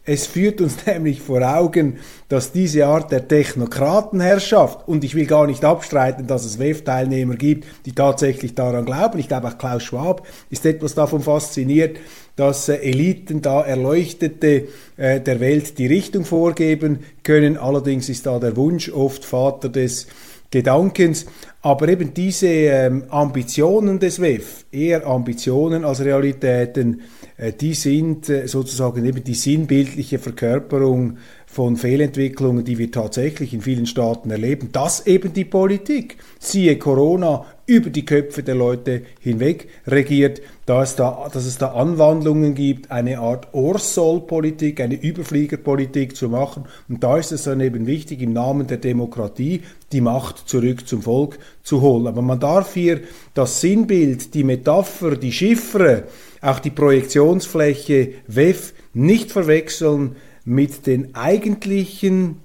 Es 0.07 0.27
führt 0.27 0.61
uns 0.61 0.77
nämlich 0.87 1.21
vor 1.21 1.43
Augen, 1.43 1.99
dass 2.29 2.53
diese 2.53 2.87
Art 2.87 3.11
der 3.11 3.27
Technokratenherrschaft, 3.27 4.89
und 4.89 5.05
ich 5.05 5.15
will 5.15 5.27
gar 5.27 5.47
nicht 5.47 5.65
abstreiten, 5.65 6.27
dass 6.27 6.45
es 6.45 6.59
WEF-Teilnehmer 6.59 7.35
gibt, 7.35 7.67
die 7.85 7.93
tatsächlich 7.93 8.55
daran 8.55 8.85
glauben, 8.85 9.19
ich 9.19 9.29
glaube 9.29 9.49
auch 9.49 9.59
Klaus 9.59 9.83
Schwab 9.83 10.27
ist 10.49 10.65
etwas 10.65 10.95
davon 10.95 11.23
fasziniert, 11.23 11.99
dass 12.37 12.69
äh, 12.69 12.77
Eliten 12.77 13.43
da 13.43 13.63
Erleuchtete 13.63 14.69
äh, 14.97 15.21
der 15.21 15.41
Welt 15.41 15.79
die 15.79 15.87
Richtung 15.87 16.25
vorgeben 16.25 17.01
können. 17.23 17.57
Allerdings 17.57 18.09
ist 18.09 18.27
da 18.27 18.39
der 18.39 18.57
Wunsch 18.57 18.91
oft 18.91 19.25
Vater 19.25 19.69
des 19.69 20.07
Gedankens. 20.51 21.27
Aber 21.63 21.89
eben 21.89 22.15
diese 22.15 22.47
ähm, 22.47 23.05
Ambitionen 23.09 23.99
des 23.99 24.21
WEF, 24.21 24.67
eher 24.71 25.07
Ambitionen 25.07 25.85
als 25.85 26.05
Realitäten, 26.05 27.03
äh, 27.37 27.53
die 27.53 27.75
sind 27.75 28.29
äh, 28.29 28.47
sozusagen 28.47 29.05
eben 29.05 29.25
die 29.25 29.35
sinnbildliche 29.35 30.19
Verkörperung 30.19 31.19
von 31.57 31.79
Fehlentwicklungen, 31.79 32.67
die 32.67 32.77
wir 32.77 32.93
tatsächlich 32.93 33.55
in 33.55 33.63
vielen 33.63 33.87
Staaten 33.87 34.31
erleben, 34.31 34.69
dass 34.73 35.07
eben 35.07 35.33
die 35.33 35.47
Politik, 35.47 36.19
siehe 36.39 36.77
Corona, 36.77 37.47
über 37.65 37.89
die 37.89 38.05
Köpfe 38.05 38.43
der 38.43 38.57
Leute 38.57 39.01
hinweg 39.21 39.67
regiert, 39.87 40.43
da 40.67 40.83
es 40.83 40.97
da, 40.97 41.27
dass 41.33 41.47
es 41.47 41.57
da 41.57 41.69
Anwandlungen 41.69 42.55
gibt, 42.55 42.91
eine 42.91 43.21
Art 43.21 43.55
Orsoll-Politik, 43.55 44.83
eine 44.83 44.97
Überfliegerpolitik 44.97 46.15
zu 46.15 46.29
machen. 46.29 46.67
Und 46.91 47.03
da 47.03 47.17
ist 47.17 47.33
es 47.33 47.45
dann 47.45 47.61
eben 47.61 47.87
wichtig, 47.87 48.21
im 48.21 48.35
Namen 48.35 48.67
der 48.67 48.77
Demokratie 48.77 49.63
die 49.93 50.03
Macht 50.03 50.51
zurück 50.51 50.87
zum 50.87 51.01
Volk 51.01 51.39
zu 51.63 51.81
holen. 51.81 52.07
Aber 52.07 52.21
man 52.21 52.39
darf 52.39 52.75
hier 52.75 53.01
das 53.33 53.63
Sinnbild, 53.63 54.35
die 54.35 54.45
Metapher, 54.45 55.17
die 55.17 55.33
Chiffre, 55.33 56.05
auch 56.43 56.59
die 56.59 56.71
Projektionsfläche 56.71 58.13
WEF 58.27 58.75
nicht 58.93 59.33
verwechseln 59.33 60.17
mit 60.47 60.87
den 60.87 61.15
eigentlichen 61.15 62.37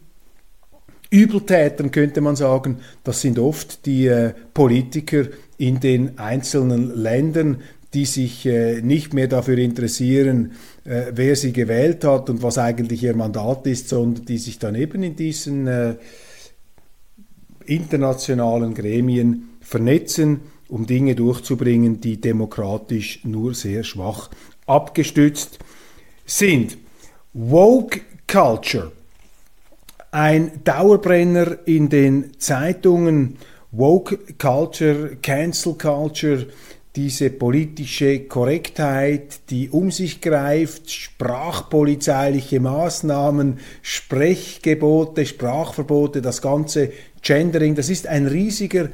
Übeltätern, 1.12 1.92
könnte 1.92 2.20
man 2.20 2.36
sagen. 2.36 2.78
Das 3.04 3.22
sind 3.22 3.38
oft 3.38 3.86
die 3.86 4.08
äh, 4.08 4.34
Politiker 4.54 5.26
in 5.58 5.80
den 5.80 6.18
einzelnen 6.18 6.96
Ländern, 6.96 7.62
die 7.94 8.06
sich 8.06 8.46
äh, 8.46 8.82
nicht 8.82 9.14
mehr 9.14 9.28
dafür 9.28 9.58
interessieren, 9.58 10.54
äh, 10.84 11.12
wer 11.14 11.36
sie 11.36 11.54
gewählt 11.54 12.04
hat 12.04 12.30
und 12.30 12.42
was 12.42 12.58
eigentlich 12.58 13.04
ihr 13.04 13.16
Mandat 13.16 13.68
ist, 13.68 13.90
sondern 13.90 14.26
die 14.26 14.38
sich 14.38 14.58
dann 14.58 14.76
eben 14.76 15.04
in 15.04 15.16
diesen 15.16 15.98
internationalen 17.66 18.74
Gremien 18.74 19.50
vernetzen, 19.62 20.42
um 20.68 20.88
Dinge 20.88 21.16
durchzubringen, 21.16 22.02
die 22.02 22.20
demokratisch 22.20 23.24
nur 23.26 23.54
sehr 23.54 23.84
schwach 23.84 24.32
abgestützt 24.66 25.60
sind. 26.26 26.78
Woke 27.34 28.02
Culture. 28.28 28.92
Ein 30.12 30.66
Dauerbrenner 30.66 31.60
in 31.66 31.88
den 31.88 32.38
Zeitungen. 32.40 33.38
Woke 33.72 34.20
Culture, 34.38 35.16
Cancel 35.22 35.76
Culture, 35.76 36.48
diese 36.98 37.30
politische 37.30 38.20
Korrektheit, 38.26 39.50
die 39.50 39.70
um 39.70 39.92
sich 39.92 40.20
greift, 40.20 40.92
sprachpolizeiliche 40.92 42.60
Maßnahmen, 42.60 43.60
Sprechgebote, 43.82 45.26
Sprachverbote, 45.26 46.22
das 46.22 46.42
ganze 46.42 46.92
Gendering, 47.22 47.76
das 47.76 47.88
ist 47.88 48.08
ein 48.08 48.28
riesiger 48.28 48.90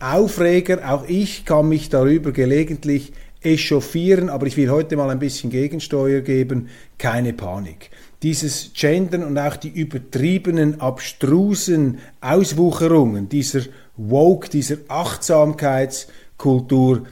Aufreger. 0.00 0.90
Auch 0.90 1.06
ich 1.06 1.44
kann 1.44 1.68
mich 1.68 1.90
darüber 1.90 2.32
gelegentlich 2.32 3.12
echauffieren, 3.42 4.28
aber 4.28 4.46
ich 4.46 4.56
will 4.56 4.70
heute 4.70 4.96
mal 4.96 5.10
ein 5.10 5.18
bisschen 5.18 5.50
Gegensteuer 5.50 6.20
geben. 6.20 6.68
Keine 6.98 7.32
Panik. 7.32 7.90
Dieses 8.22 8.70
Gendern 8.74 9.24
und 9.24 9.36
auch 9.38 9.56
die 9.56 9.70
übertriebenen, 9.70 10.80
abstrusen 10.80 11.98
Auswucherungen 12.20 13.28
dieser 13.28 13.62
Woke, 13.96 14.48
dieser 14.48 14.76
Achtsamkeitskultur, 14.88 17.02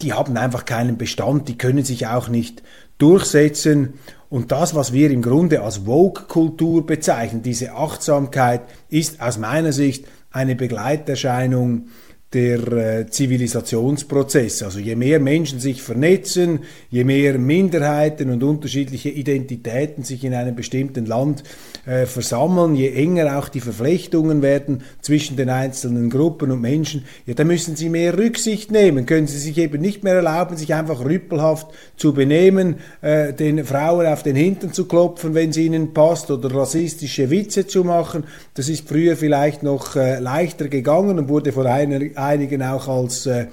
die 0.00 0.14
haben 0.14 0.36
einfach 0.36 0.64
keinen 0.64 0.96
Bestand, 0.96 1.48
die 1.48 1.58
können 1.58 1.84
sich 1.84 2.06
auch 2.06 2.28
nicht 2.28 2.62
durchsetzen. 2.98 3.94
Und 4.30 4.50
das, 4.50 4.74
was 4.74 4.92
wir 4.92 5.10
im 5.10 5.22
Grunde 5.22 5.62
als 5.62 5.86
Woke-Kultur 5.86 6.86
bezeichnen, 6.86 7.42
diese 7.42 7.74
Achtsamkeit, 7.74 8.62
ist 8.88 9.20
aus 9.20 9.38
meiner 9.38 9.72
Sicht 9.72 10.06
eine 10.30 10.56
Begleiterscheinung 10.56 11.88
der 12.34 12.72
äh, 12.72 13.06
Zivilisationsprozess. 13.06 14.62
Also 14.62 14.80
je 14.80 14.96
mehr 14.96 15.20
Menschen 15.20 15.60
sich 15.60 15.82
vernetzen, 15.82 16.60
je 16.90 17.04
mehr 17.04 17.38
Minderheiten 17.38 18.30
und 18.30 18.42
unterschiedliche 18.42 19.10
Identitäten 19.10 20.02
sich 20.02 20.24
in 20.24 20.34
einem 20.34 20.56
bestimmten 20.56 21.06
Land 21.06 21.44
äh, 21.86 22.06
versammeln, 22.06 22.74
je 22.74 22.90
enger 22.90 23.38
auch 23.38 23.48
die 23.48 23.60
Verflechtungen 23.60 24.42
werden 24.42 24.82
zwischen 25.02 25.36
den 25.36 25.50
einzelnen 25.50 26.10
Gruppen 26.10 26.50
und 26.50 26.60
Menschen, 26.60 27.04
ja, 27.26 27.34
da 27.34 27.44
müssen 27.44 27.76
sie 27.76 27.88
mehr 27.88 28.16
Rücksicht 28.16 28.70
nehmen, 28.70 29.06
können 29.06 29.26
sie 29.26 29.38
sich 29.38 29.58
eben 29.58 29.80
nicht 29.80 30.04
mehr 30.04 30.14
erlauben, 30.14 30.56
sich 30.56 30.74
einfach 30.74 31.04
rüppelhaft 31.04 31.68
zu 31.96 32.14
benehmen, 32.14 32.76
äh, 33.02 33.32
den 33.32 33.64
Frauen 33.64 34.06
auf 34.06 34.22
den 34.22 34.36
Hintern 34.36 34.72
zu 34.72 34.86
klopfen, 34.86 35.34
wenn 35.34 35.50
es 35.50 35.56
ihnen 35.56 35.92
passt, 35.92 36.30
oder 36.30 36.54
rassistische 36.54 37.30
Witze 37.30 37.66
zu 37.66 37.84
machen. 37.84 38.24
Das 38.54 38.68
ist 38.68 38.88
früher 38.88 39.16
vielleicht 39.16 39.62
noch 39.62 39.96
äh, 39.96 40.18
leichter 40.20 40.68
gegangen 40.68 41.18
und 41.18 41.28
wurde 41.28 41.52
von 41.52 41.66
einer, 41.66 42.00
einigen 42.16 42.62
auch 42.62 42.88
als 42.88 43.26
äh, 43.26 43.46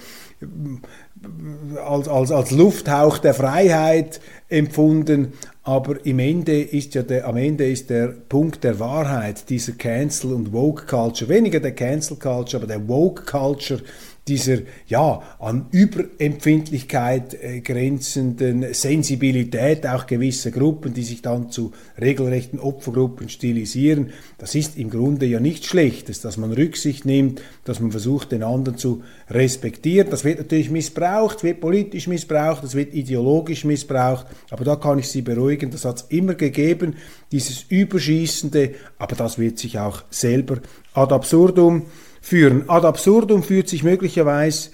als, 1.86 2.08
als, 2.08 2.32
als 2.32 2.52
Lufthauch 2.52 3.20
der 3.20 3.34
Freiheit 3.34 4.22
empfunden, 4.50 5.34
aber 5.64 6.04
im 6.06 6.18
Ende 6.18 6.60
ist 6.60 6.96
ja 6.96 7.04
der, 7.04 7.28
am 7.28 7.38
Ende 7.38 7.70
ist 7.70 7.90
der 7.90 8.08
Punkt 8.08 8.64
der 8.64 8.80
Wahrheit 8.80 9.50
dieser 9.50 9.74
Cancel- 9.74 10.34
und 10.34 10.52
Woke-Culture, 10.52 11.30
weniger 11.30 11.60
der 11.60 11.76
Cancel-Culture, 11.76 12.64
aber 12.64 12.68
der 12.68 12.88
Woke-Culture, 12.88 13.82
dieser 14.28 14.60
ja 14.88 15.24
an 15.40 15.66
Überempfindlichkeit 15.72 17.34
äh, 17.34 17.62
grenzenden 17.62 18.74
Sensibilität 18.74 19.88
auch 19.88 20.06
gewisser 20.06 20.52
Gruppen, 20.52 20.94
die 20.94 21.04
sich 21.04 21.24
dann 21.24 21.50
zu 21.50 21.72
regelrechten 22.00 22.60
Opfergruppen 22.60 23.30
stilisieren, 23.30 24.12
das 24.38 24.54
ist 24.54 24.78
im 24.78 24.92
Grunde 24.92 25.26
ja 25.26 25.40
nichts 25.40 25.66
Schlechtes, 25.66 26.22
dass 26.22 26.38
man 26.38 26.54
Rücksicht 26.54 27.04
nimmt, 27.04 27.42
dass 27.64 27.80
man 27.80 27.92
versucht, 27.92 28.32
den 28.32 28.44
anderen 28.44 28.78
zu 28.78 29.04
respektieren. 29.30 30.12
Das 30.12 30.24
wird 30.24 30.38
natürlich 30.38 30.70
missbraucht, 30.70 31.44
wird 31.44 31.60
politisch 31.60 32.08
missbraucht, 32.08 32.64
das 32.64 32.76
wird 32.76 32.94
ideologisch 32.94 33.66
missbraucht, 33.66 34.28
aber 34.52 34.64
da 34.64 34.76
kann 34.76 35.00
ich 35.00 35.08
Sie 35.08 35.24
beruhigen, 35.24 35.72
das 35.72 35.84
hat 35.84 35.98
es 35.98 36.06
immer 36.10 36.36
gegeben, 36.36 36.96
dieses 37.32 37.66
Überschießende, 37.70 38.76
aber 39.00 39.16
das 39.16 39.40
wird 39.40 39.58
sich 39.58 39.80
auch 39.80 40.04
selber 40.12 40.60
ad 40.94 41.14
absurdum 41.14 41.88
führen. 42.22 42.70
Ad 42.70 42.88
absurdum 42.88 43.44
führt 43.44 43.68
sich 43.68 43.84
möglicherweise 43.84 44.70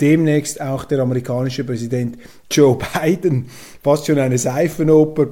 demnächst 0.00 0.60
auch 0.60 0.84
der 0.84 1.00
amerikanische 1.00 1.64
Präsident 1.64 2.18
Joe 2.50 2.78
Biden, 3.02 3.46
fast 3.82 4.06
schon 4.06 4.18
eine 4.18 4.38
Seifenoper 4.38 5.28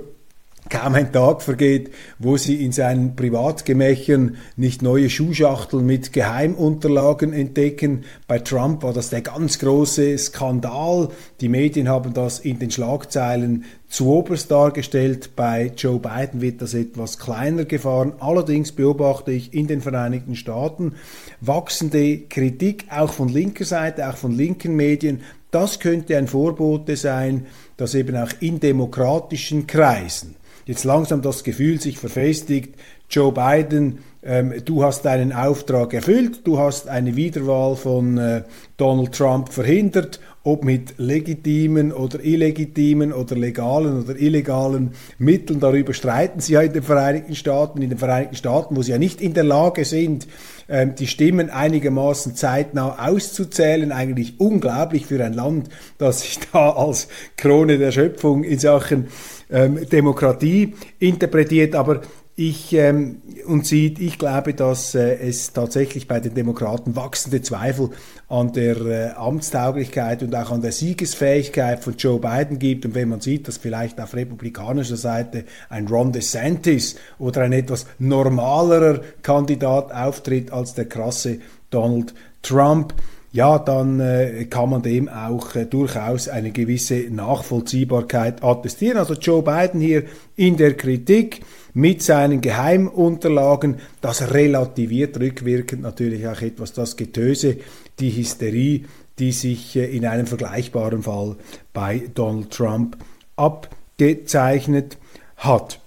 kaum 0.69 0.95
ein 0.95 1.13
Tag 1.13 1.43
vergeht, 1.43 1.91
wo 2.19 2.37
sie 2.37 2.65
in 2.65 2.73
seinen 2.73 3.17
Privatgemächern 3.17 4.37
nicht 4.57 4.83
neue 4.83 5.11
Schuhschachteln 5.11 5.85
mit 5.85 6.13
Geheimunterlagen 6.13 7.33
entdecken. 7.33 8.05
Bei 8.27 8.39
Trump 8.39 8.83
war 8.83 8.93
das 8.93 9.11
der 9.11 9.23
ganz 9.23 9.59
große 9.59 10.17
Skandal. 10.19 11.09
Die 11.41 11.49
Medien 11.49 11.89
haben 11.89 12.13
das 12.13 12.41
in 12.41 12.59
den 12.59 12.71
Schlagzeilen 12.71 13.65
zu 13.89 14.11
oberst 14.13 14.51
dargestellt. 14.51 15.31
Bei 15.35 15.73
Joe 15.77 15.99
Biden 15.99 16.41
wird 16.41 16.61
das 16.63 16.75
etwas 16.75 17.19
kleiner 17.19 17.65
gefahren. 17.65 18.13
Allerdings 18.21 18.73
beobachte 18.73 19.33
ich 19.33 19.55
in 19.55 19.67
den 19.67 19.81
Vereinigten 19.81 20.37
Staaten 20.37 20.95
wachsende 21.41 22.19
Kritik, 22.19 22.87
auch 22.91 23.13
von 23.13 23.29
linker 23.29 23.65
Seite, 23.65 24.09
auch 24.09 24.17
von 24.17 24.33
linken 24.33 24.77
Medien. 24.77 25.23
Das 25.51 25.81
könnte 25.81 26.17
ein 26.17 26.29
Vorbote 26.29 26.97
sein, 26.97 27.47
dass 27.77 27.95
eben 27.95 28.17
auch 28.17 28.31
in 28.41 28.61
demokratischen 28.61 29.67
Kreisen 29.67 30.37
jetzt 30.69 30.85
langsam 30.85 31.23
das 31.23 31.43
Gefühl 31.43 31.81
sich 31.81 31.99
verfestigt, 31.99 32.75
Joe 33.11 33.33
Biden, 33.33 34.01
ähm, 34.23 34.53
du 34.65 34.85
hast 34.85 35.03
deinen 35.07 35.33
Auftrag 35.33 35.95
erfüllt, 35.95 36.47
du 36.47 36.59
hast 36.59 36.89
eine 36.89 37.17
Wiederwahl 37.17 37.75
von 37.75 38.19
äh, 38.19 38.43
Donald 38.77 39.13
Trump 39.13 39.51
verhindert, 39.51 40.21
ob 40.49 40.65
mit 40.65 40.95
legitimen 40.97 41.93
oder 41.93 42.25
illegitimen 42.25 43.13
oder 43.13 43.37
legalen 43.37 44.03
oder 44.03 44.19
illegalen 44.19 44.93
Mitteln, 45.19 45.61
darüber 45.61 45.93
streiten 45.93 46.41
sie 46.41 46.55
ja 46.55 46.63
in 46.63 46.73
den 46.73 46.83
Vereinigten 46.83 47.35
Staaten, 47.35 47.83
in 47.83 47.91
den 47.91 47.99
Vereinigten 47.99 48.35
Staaten, 48.35 48.75
wo 48.75 48.81
sie 48.81 48.93
ja 48.93 48.99
nicht 48.99 49.21
in 49.21 49.35
der 49.35 49.45
Lage 49.45 49.85
sind, 49.85 50.27
ähm, 50.71 50.95
die 50.95 51.07
Stimmen 51.07 51.51
einigermaßen 51.51 52.35
zeitnah 52.35 52.97
auszuzählen, 53.07 53.93
eigentlich 53.93 54.41
unglaublich 54.41 55.05
für 55.05 55.23
ein 55.23 55.35
Land, 55.35 55.69
das 55.99 56.23
sich 56.23 56.39
da 56.51 56.71
als 56.71 57.09
Krone 57.37 57.77
der 57.77 57.93
Schöpfung 57.93 58.43
in 58.43 58.59
Sachen 58.59 59.09
ähm, 59.51 59.87
Demokratie 59.91 60.75
interpretiert, 60.99 61.75
aber 61.75 62.01
ich 62.39 62.73
ähm, 62.73 63.21
und 63.49 63.67
sieht, 63.67 63.99
ich 63.99 64.17
glaube, 64.17 64.55
dass 64.55 64.95
äh, 64.95 65.17
es 65.17 65.53
tatsächlich 65.53 66.07
bei 66.07 66.21
den 66.21 66.35
Demokraten 66.35 66.95
wachsende 66.95 67.43
Zweifel 67.43 67.91
an 68.29 68.53
der 68.53 68.77
äh, 68.77 69.11
Amtstauglichkeit 69.17 70.23
und 70.23 70.37
auch 70.37 70.53
an 70.53 70.63
der 70.63 70.71
Siegesfähigkeit 70.71 71.83
von 71.83 71.97
Joe 71.97 72.21
Biden 72.21 72.61
gibt. 72.61 72.87
Und 72.87 72.95
wenn 72.95 73.09
man 73.09 73.21
sieht, 73.21 73.49
dass 73.49 73.57
vielleicht 73.57 74.01
auf 74.01 74.15
republikanischer 74.15 74.97
Seite 74.97 75.47
ein 75.69 75.89
Ron 75.89 76.13
DeSantis 76.13 76.95
oder 77.19 77.43
ein 77.43 77.53
etwas 77.53 77.87
normalerer 77.99 79.01
Kandidat 79.23 79.93
auftritt 79.93 80.53
als 80.53 80.75
der 80.75 80.85
krasse 80.85 81.41
Donald 81.71 82.15
Trump, 82.43 82.95
ja, 83.33 83.59
dann 83.59 83.99
äh, 83.99 84.45
kann 84.45 84.71
man 84.71 84.83
dem 84.83 85.09
auch 85.09 85.57
äh, 85.57 85.67
durchaus 85.67 86.29
eine 86.29 86.53
gewisse 86.53 87.09
Nachvollziehbarkeit 87.11 88.45
attestieren. 88.45 88.97
Also 88.97 89.15
Joe 89.15 89.43
Biden 89.43 89.81
hier 89.81 90.05
in 90.37 90.57
der 90.57 90.75
Kritik 90.75 91.41
mit 91.79 92.03
seinen 92.03 92.41
Geheimunterlagen, 92.41 93.77
das 94.01 94.33
relativiert 94.33 95.21
rückwirkend 95.21 95.81
natürlich 95.83 96.27
auch 96.27 96.41
etwas 96.43 96.73
das 96.73 96.97
Getöse, 96.97 97.59
die 98.01 98.11
Hysterie, 98.11 98.87
die 99.21 99.31
sich 99.31 99.77
äh, 99.77 99.85
in 99.85 100.05
einem 100.05 100.27
vergleichbaren 100.27 101.05
Fall 101.05 101.37
bei 101.73 102.03
Donald 102.13 102.51
Trump 102.51 102.97
abgezeichnet 103.37 104.99
hat. 105.37 105.79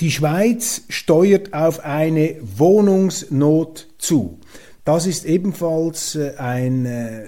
Die 0.00 0.10
Schweiz 0.10 0.82
steuert 0.90 1.54
auf 1.54 1.86
eine 1.86 2.36
Wohnungsnot 2.42 3.86
zu. 3.96 4.38
Das 4.84 5.06
ist 5.06 5.24
ebenfalls 5.24 6.16
äh, 6.16 6.34
ein 6.36 6.84
äh, 6.84 7.24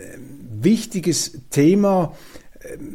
wichtiges 0.50 1.38
Thema, 1.48 2.12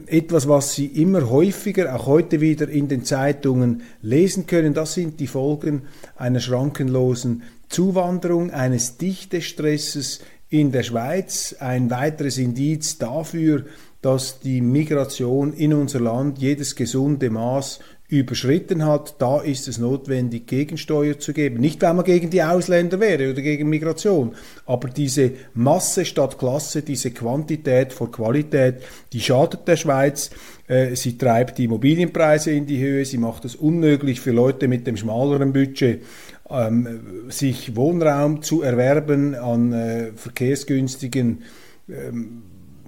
etwas, 0.08 0.48
was 0.48 0.74
Sie 0.74 0.86
immer 0.86 1.30
häufiger, 1.30 1.96
auch 1.96 2.08
heute 2.08 2.42
wieder 2.42 2.70
in 2.70 2.88
den 2.88 3.04
Zeitungen 3.04 3.84
lesen 4.02 4.48
können. 4.48 4.74
Das 4.74 4.94
sind 4.94 5.20
die 5.20 5.28
Folgen 5.28 5.84
einer 6.16 6.40
schrankenlosen 6.40 7.44
Zuwanderung, 7.70 8.52
eines 8.52 8.98
Dichtestresses 8.98 10.22
in 10.50 10.72
der 10.72 10.84
Schweiz. 10.84 11.56
Ein 11.60 11.90
weiteres 11.90 12.38
Indiz 12.38 12.98
dafür, 12.98 13.66
dass 14.02 14.40
die 14.40 14.62
Migration 14.62 15.52
in 15.54 15.74
unser 15.74 16.00
Land 16.00 16.38
jedes 16.38 16.76
gesunde 16.76 17.30
Maß 17.30 17.80
überschritten 18.20 18.86
hat, 18.86 19.16
da 19.20 19.40
ist 19.42 19.68
es 19.68 19.78
notwendig, 19.78 20.48
Gegensteuer 20.48 21.20
zu 21.20 21.34
geben. 21.34 21.60
Nicht, 21.60 21.82
weil 21.82 21.94
man 21.94 22.06
gegen 22.06 22.30
die 22.30 22.44
Ausländer 22.44 23.00
wäre 23.00 23.32
oder 23.32 23.42
gegen 23.42 23.70
Migration, 23.70 24.36
aber 24.66 24.90
diese 24.90 25.32
Masse 25.54 26.06
statt 26.06 26.38
Klasse, 26.38 26.82
diese 26.82 27.12
Quantität 27.12 27.94
vor 27.94 28.12
Qualität, 28.12 28.76
die 29.14 29.20
schadet 29.20 29.68
der 29.68 29.76
Schweiz. 29.76 30.32
Äh, 30.68 30.96
sie 30.96 31.18
treibt 31.18 31.58
die 31.58 31.66
Immobilienpreise 31.66 32.52
in 32.52 32.66
die 32.66 32.80
Höhe, 32.80 33.06
sie 33.06 33.18
macht 33.18 33.46
es 33.46 33.56
unmöglich 33.56 34.20
für 34.20 34.32
Leute 34.32 34.68
mit 34.68 34.88
dem 34.88 34.98
schmaleren 34.98 35.54
Budget, 35.54 36.04
ähm, 36.50 37.28
sich 37.30 37.76
Wohnraum 37.76 38.42
zu 38.42 38.62
erwerben 38.62 39.36
an 39.36 39.74
äh, 39.74 40.12
verkehrsgünstigen 40.16 41.44
ähm, 41.90 42.44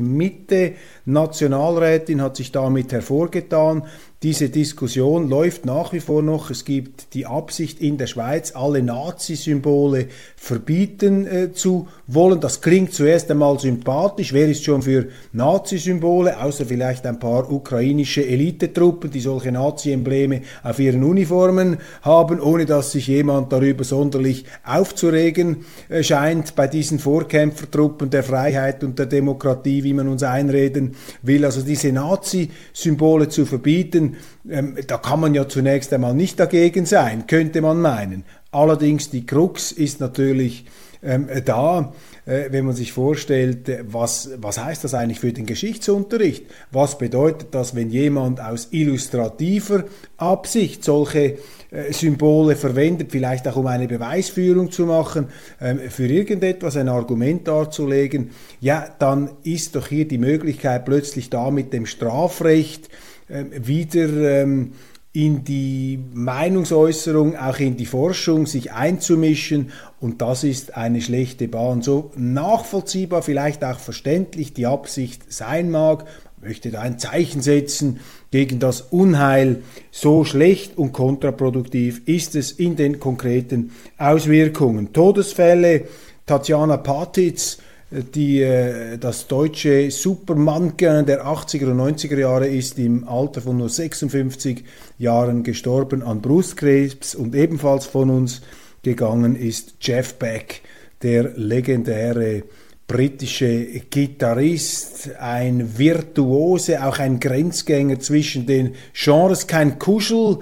Mitte-Nationalrätin, 1.04 2.22
hat 2.22 2.36
sich 2.36 2.52
damit 2.52 2.92
hervorgetan. 2.92 3.84
Diese 4.22 4.50
Diskussion 4.50 5.28
läuft 5.28 5.66
nach 5.66 5.92
wie 5.92 5.98
vor 5.98 6.22
noch. 6.22 6.50
Es 6.50 6.64
gibt 6.64 7.12
die 7.14 7.26
Absicht 7.26 7.80
in 7.80 7.98
der 7.98 8.06
Schweiz, 8.06 8.52
alle 8.54 8.80
Nazi-Symbole 8.80 10.06
verbieten 10.36 11.26
äh, 11.26 11.52
zu 11.52 11.88
wollen. 12.06 12.38
Das 12.38 12.60
klingt 12.60 12.94
zuerst 12.94 13.32
einmal 13.32 13.58
sympathisch. 13.58 14.32
Wer 14.32 14.48
ist 14.48 14.62
schon 14.62 14.82
für 14.82 15.08
Nazi-Symbole, 15.32 16.40
außer 16.40 16.66
vielleicht 16.66 17.04
ein 17.04 17.18
paar 17.18 17.50
ukrainische 17.50 18.24
Elitetruppen, 18.24 19.10
die 19.10 19.18
solche 19.18 19.50
Nazi-Embleme 19.50 20.42
auf 20.62 20.78
ihren 20.78 21.02
Uniformen 21.02 21.78
haben, 22.02 22.40
ohne 22.40 22.64
dass 22.64 22.92
sich 22.92 23.08
jemand 23.08 23.52
darüber 23.52 23.82
sonderlich 23.82 24.44
aufzuregen 24.64 25.64
äh, 25.88 26.04
scheint 26.04 26.54
bei 26.54 26.68
diesen 26.68 27.00
Vorkämpfertruppen 27.00 28.08
der 28.08 28.22
Freiheit 28.22 28.84
und 28.84 29.00
der 29.00 29.06
Demokratie, 29.06 29.82
wie 29.82 29.94
man 29.94 30.06
uns 30.06 30.22
einreden 30.22 30.91
will. 31.22 31.44
Also 31.44 31.62
diese 31.62 31.92
Nazi-Symbole 31.92 33.28
zu 33.28 33.46
verbieten, 33.46 34.16
ähm, 34.48 34.76
da 34.86 34.98
kann 34.98 35.20
man 35.20 35.34
ja 35.34 35.48
zunächst 35.48 35.92
einmal 35.92 36.14
nicht 36.14 36.40
dagegen 36.40 36.86
sein, 36.86 37.26
könnte 37.26 37.60
man 37.60 37.80
meinen. 37.80 38.24
Allerdings 38.50 39.10
die 39.10 39.24
Krux 39.26 39.72
ist 39.72 40.00
natürlich 40.00 40.66
ähm, 41.02 41.28
da, 41.44 41.92
äh, 42.26 42.44
wenn 42.50 42.64
man 42.64 42.76
sich 42.76 42.92
vorstellt, 42.92 43.68
äh, 43.68 43.84
was, 43.86 44.30
was 44.36 44.62
heißt 44.62 44.84
das 44.84 44.94
eigentlich 44.94 45.20
für 45.20 45.32
den 45.32 45.46
Geschichtsunterricht? 45.46 46.46
Was 46.70 46.98
bedeutet 46.98 47.48
das, 47.52 47.74
wenn 47.74 47.90
jemand 47.90 48.40
aus 48.40 48.68
illustrativer 48.70 49.84
Absicht 50.16 50.84
solche 50.84 51.38
äh, 51.70 51.92
Symbole 51.92 52.54
verwendet, 52.54 53.10
vielleicht 53.10 53.48
auch 53.48 53.56
um 53.56 53.66
eine 53.66 53.88
Beweisführung 53.88 54.70
zu 54.70 54.86
machen, 54.86 55.28
ähm, 55.60 55.80
für 55.90 56.06
irgendetwas 56.06 56.76
ein 56.76 56.88
Argument 56.88 57.48
darzulegen, 57.48 58.30
ja, 58.60 58.86
dann 58.98 59.30
ist 59.42 59.74
doch 59.74 59.88
hier 59.88 60.06
die 60.06 60.18
Möglichkeit 60.18 60.84
plötzlich 60.84 61.30
da 61.30 61.50
mit 61.50 61.72
dem 61.72 61.86
Strafrecht 61.86 62.88
ähm, 63.28 63.50
wieder 63.58 64.42
ähm, 64.42 64.72
in 65.12 65.44
die 65.44 65.98
Meinungsäußerung, 66.14 67.36
auch 67.36 67.58
in 67.58 67.76
die 67.76 67.86
Forschung 67.86 68.46
sich 68.46 68.72
einzumischen 68.72 69.70
und 70.00 70.22
das 70.22 70.42
ist 70.42 70.74
eine 70.76 71.02
schlechte 71.02 71.48
Bahn. 71.48 71.82
So 71.82 72.10
nachvollziehbar, 72.16 73.22
vielleicht 73.22 73.62
auch 73.62 73.78
verständlich 73.78 74.54
die 74.54 74.66
Absicht 74.66 75.30
sein 75.30 75.70
mag, 75.70 76.06
möchte 76.40 76.70
da 76.70 76.80
ein 76.80 76.98
Zeichen 76.98 77.42
setzen 77.42 78.00
gegen 78.30 78.58
das 78.58 78.80
Unheil. 78.80 79.62
So 79.90 80.24
schlecht 80.24 80.78
und 80.78 80.92
kontraproduktiv 80.92 82.02
ist 82.06 82.34
es 82.34 82.50
in 82.50 82.76
den 82.76 82.98
konkreten 82.98 83.72
Auswirkungen. 83.98 84.94
Todesfälle, 84.94 85.84
Tatjana 86.24 86.78
Patitz, 86.78 87.58
die, 87.92 88.42
äh, 88.42 88.96
das 88.98 89.26
deutsche 89.26 89.90
Supermannequin 89.90 91.04
der 91.04 91.26
80er 91.26 91.70
und 91.70 91.78
90er 91.78 92.18
Jahre 92.18 92.46
ist 92.46 92.78
im 92.78 93.06
Alter 93.06 93.42
von 93.42 93.58
nur 93.58 93.68
56 93.68 94.64
Jahren 94.98 95.42
gestorben 95.42 96.02
an 96.02 96.22
Brustkrebs 96.22 97.14
und 97.14 97.34
ebenfalls 97.34 97.86
von 97.86 98.10
uns 98.10 98.40
gegangen 98.82 99.36
ist 99.36 99.74
Jeff 99.80 100.14
Beck, 100.14 100.62
der 101.02 101.32
legendäre 101.36 102.44
britische 102.86 103.64
Gitarrist, 103.90 105.10
ein 105.18 105.78
Virtuose, 105.78 106.84
auch 106.84 106.98
ein 106.98 107.20
Grenzgänger 107.20 108.00
zwischen 108.00 108.46
den 108.46 108.74
Genres, 108.92 109.46
kein 109.46 109.78
Kuschel, 109.78 110.38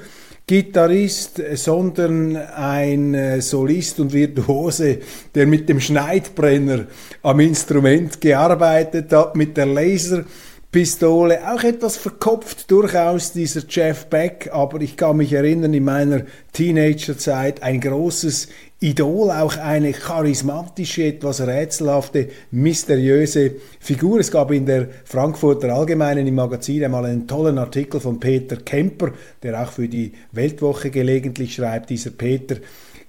Gitarrist, 0.50 1.40
sondern 1.54 2.34
ein 2.34 3.14
äh, 3.14 3.40
Solist 3.40 4.00
und 4.00 4.12
Virtuose, 4.12 4.98
der 5.32 5.46
mit 5.46 5.68
dem 5.68 5.78
Schneidbrenner 5.78 6.86
am 7.22 7.38
Instrument 7.38 8.20
gearbeitet 8.20 9.12
hat, 9.12 9.36
mit 9.36 9.56
der 9.56 9.66
Laserpistole, 9.66 11.48
auch 11.54 11.62
etwas 11.62 11.96
verkopft 11.96 12.68
durchaus 12.68 13.32
dieser 13.32 13.62
Jeff 13.68 14.06
Beck, 14.06 14.50
aber 14.52 14.80
ich 14.80 14.96
kann 14.96 15.18
mich 15.18 15.32
erinnern, 15.32 15.72
in 15.72 15.84
meiner 15.84 16.22
Teenagerzeit 16.52 17.62
ein 17.62 17.80
großes 17.80 18.48
Idol, 18.82 19.30
auch 19.30 19.58
eine 19.58 19.92
charismatische, 19.92 21.04
etwas 21.04 21.42
rätselhafte, 21.42 22.30
mysteriöse 22.50 23.56
Figur. 23.78 24.20
Es 24.20 24.30
gab 24.30 24.50
in 24.52 24.64
der 24.64 24.88
Frankfurter 25.04 25.74
Allgemeinen 25.74 26.26
im 26.26 26.36
Magazin 26.36 26.82
einmal 26.82 27.04
einen 27.04 27.28
tollen 27.28 27.58
Artikel 27.58 28.00
von 28.00 28.18
Peter 28.18 28.56
Kemper, 28.56 29.12
der 29.42 29.62
auch 29.62 29.70
für 29.70 29.86
die 29.86 30.12
Weltwoche 30.32 30.88
gelegentlich 30.88 31.56
schreibt. 31.56 31.90
Dieser 31.90 32.08
Peter 32.08 32.56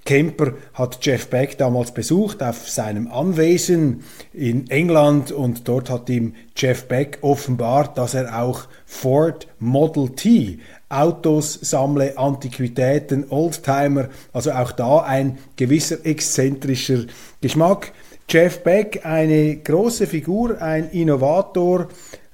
Kemper 0.04 0.56
hat 0.74 0.98
Jeff 1.06 1.28
Beck 1.28 1.58
damals 1.58 1.94
besucht 1.94 2.44
auf 2.44 2.68
seinem 2.68 3.08
Anwesen 3.10 4.04
in 4.34 4.70
England 4.70 5.32
und 5.32 5.70
dort 5.70 5.90
hat 5.90 6.10
ihm 6.10 6.34
Jeff 6.54 6.90
Beck 6.90 7.20
offenbart, 7.22 7.98
dass 7.98 8.14
er 8.14 8.42
auch 8.42 8.68
Ford 8.86 9.48
Model 9.60 10.10
T 10.10 10.60
Autos 10.92 11.54
sammle, 11.62 12.18
Antiquitäten, 12.18 13.26
Oldtimer, 13.30 14.10
also 14.34 14.52
auch 14.52 14.72
da 14.72 15.00
ein 15.00 15.38
gewisser 15.56 16.06
exzentrischer 16.06 17.06
Geschmack. 17.40 17.94
Jeff 18.30 18.64
Beck, 18.64 19.06
eine 19.06 19.58
große 19.58 20.08
Figur, 20.08 20.62
ein 20.62 20.90
Innovator, 20.92 21.88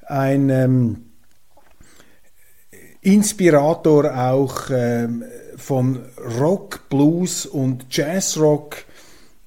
ein 0.05 0.49
ähm, 0.49 1.05
Inspirator 3.01 4.15
auch 4.15 4.69
ähm, 4.69 5.23
von 5.55 5.99
Rock, 6.39 6.89
Blues 6.89 7.45
und 7.45 7.85
Jazzrock, 7.89 8.85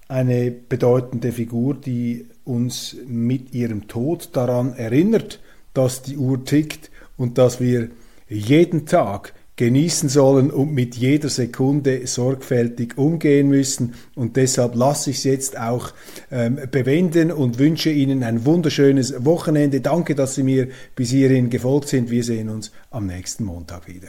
eine 0.09 0.51
bedeutende 0.51 1.31
Figur, 1.31 1.75
die 1.75 2.27
uns 2.45 2.97
mit 3.07 3.55
ihrem 3.55 3.87
Tod 3.87 4.31
daran 4.33 4.75
erinnert, 4.75 5.41
dass 5.75 6.03
die 6.03 6.17
Uhr 6.17 6.45
tickt 6.45 6.91
und 7.17 7.39
dass 7.39 7.61
wir 7.61 7.91
jeden 8.31 8.87
Tag 8.87 9.35
genießen 9.57 10.09
sollen 10.09 10.51
und 10.51 10.73
mit 10.73 10.97
jeder 10.97 11.29
Sekunde 11.29 12.07
sorgfältig 12.07 12.97
umgehen 12.97 13.49
müssen. 13.49 13.93
Und 14.15 14.37
deshalb 14.37 14.75
lasse 14.75 15.11
ich 15.11 15.19
es 15.19 15.25
jetzt 15.25 15.59
auch 15.59 15.93
ähm, 16.31 16.59
bewenden 16.71 17.31
und 17.31 17.59
wünsche 17.59 17.91
Ihnen 17.91 18.23
ein 18.23 18.47
wunderschönes 18.47 19.23
Wochenende. 19.27 19.83
Danke, 19.83 20.15
dass 20.15 20.35
Sie 20.35 20.45
mir 20.45 20.69
bis 20.97 21.11
hierhin 21.11 21.51
gefolgt 21.51 21.89
sind. 21.89 22.11
Wir 22.11 22.25
sehen 22.25 22.49
uns 22.49 22.73
am 22.91 23.07
nächsten 23.07 23.45
Montag 23.45 23.87
wieder. 23.87 24.09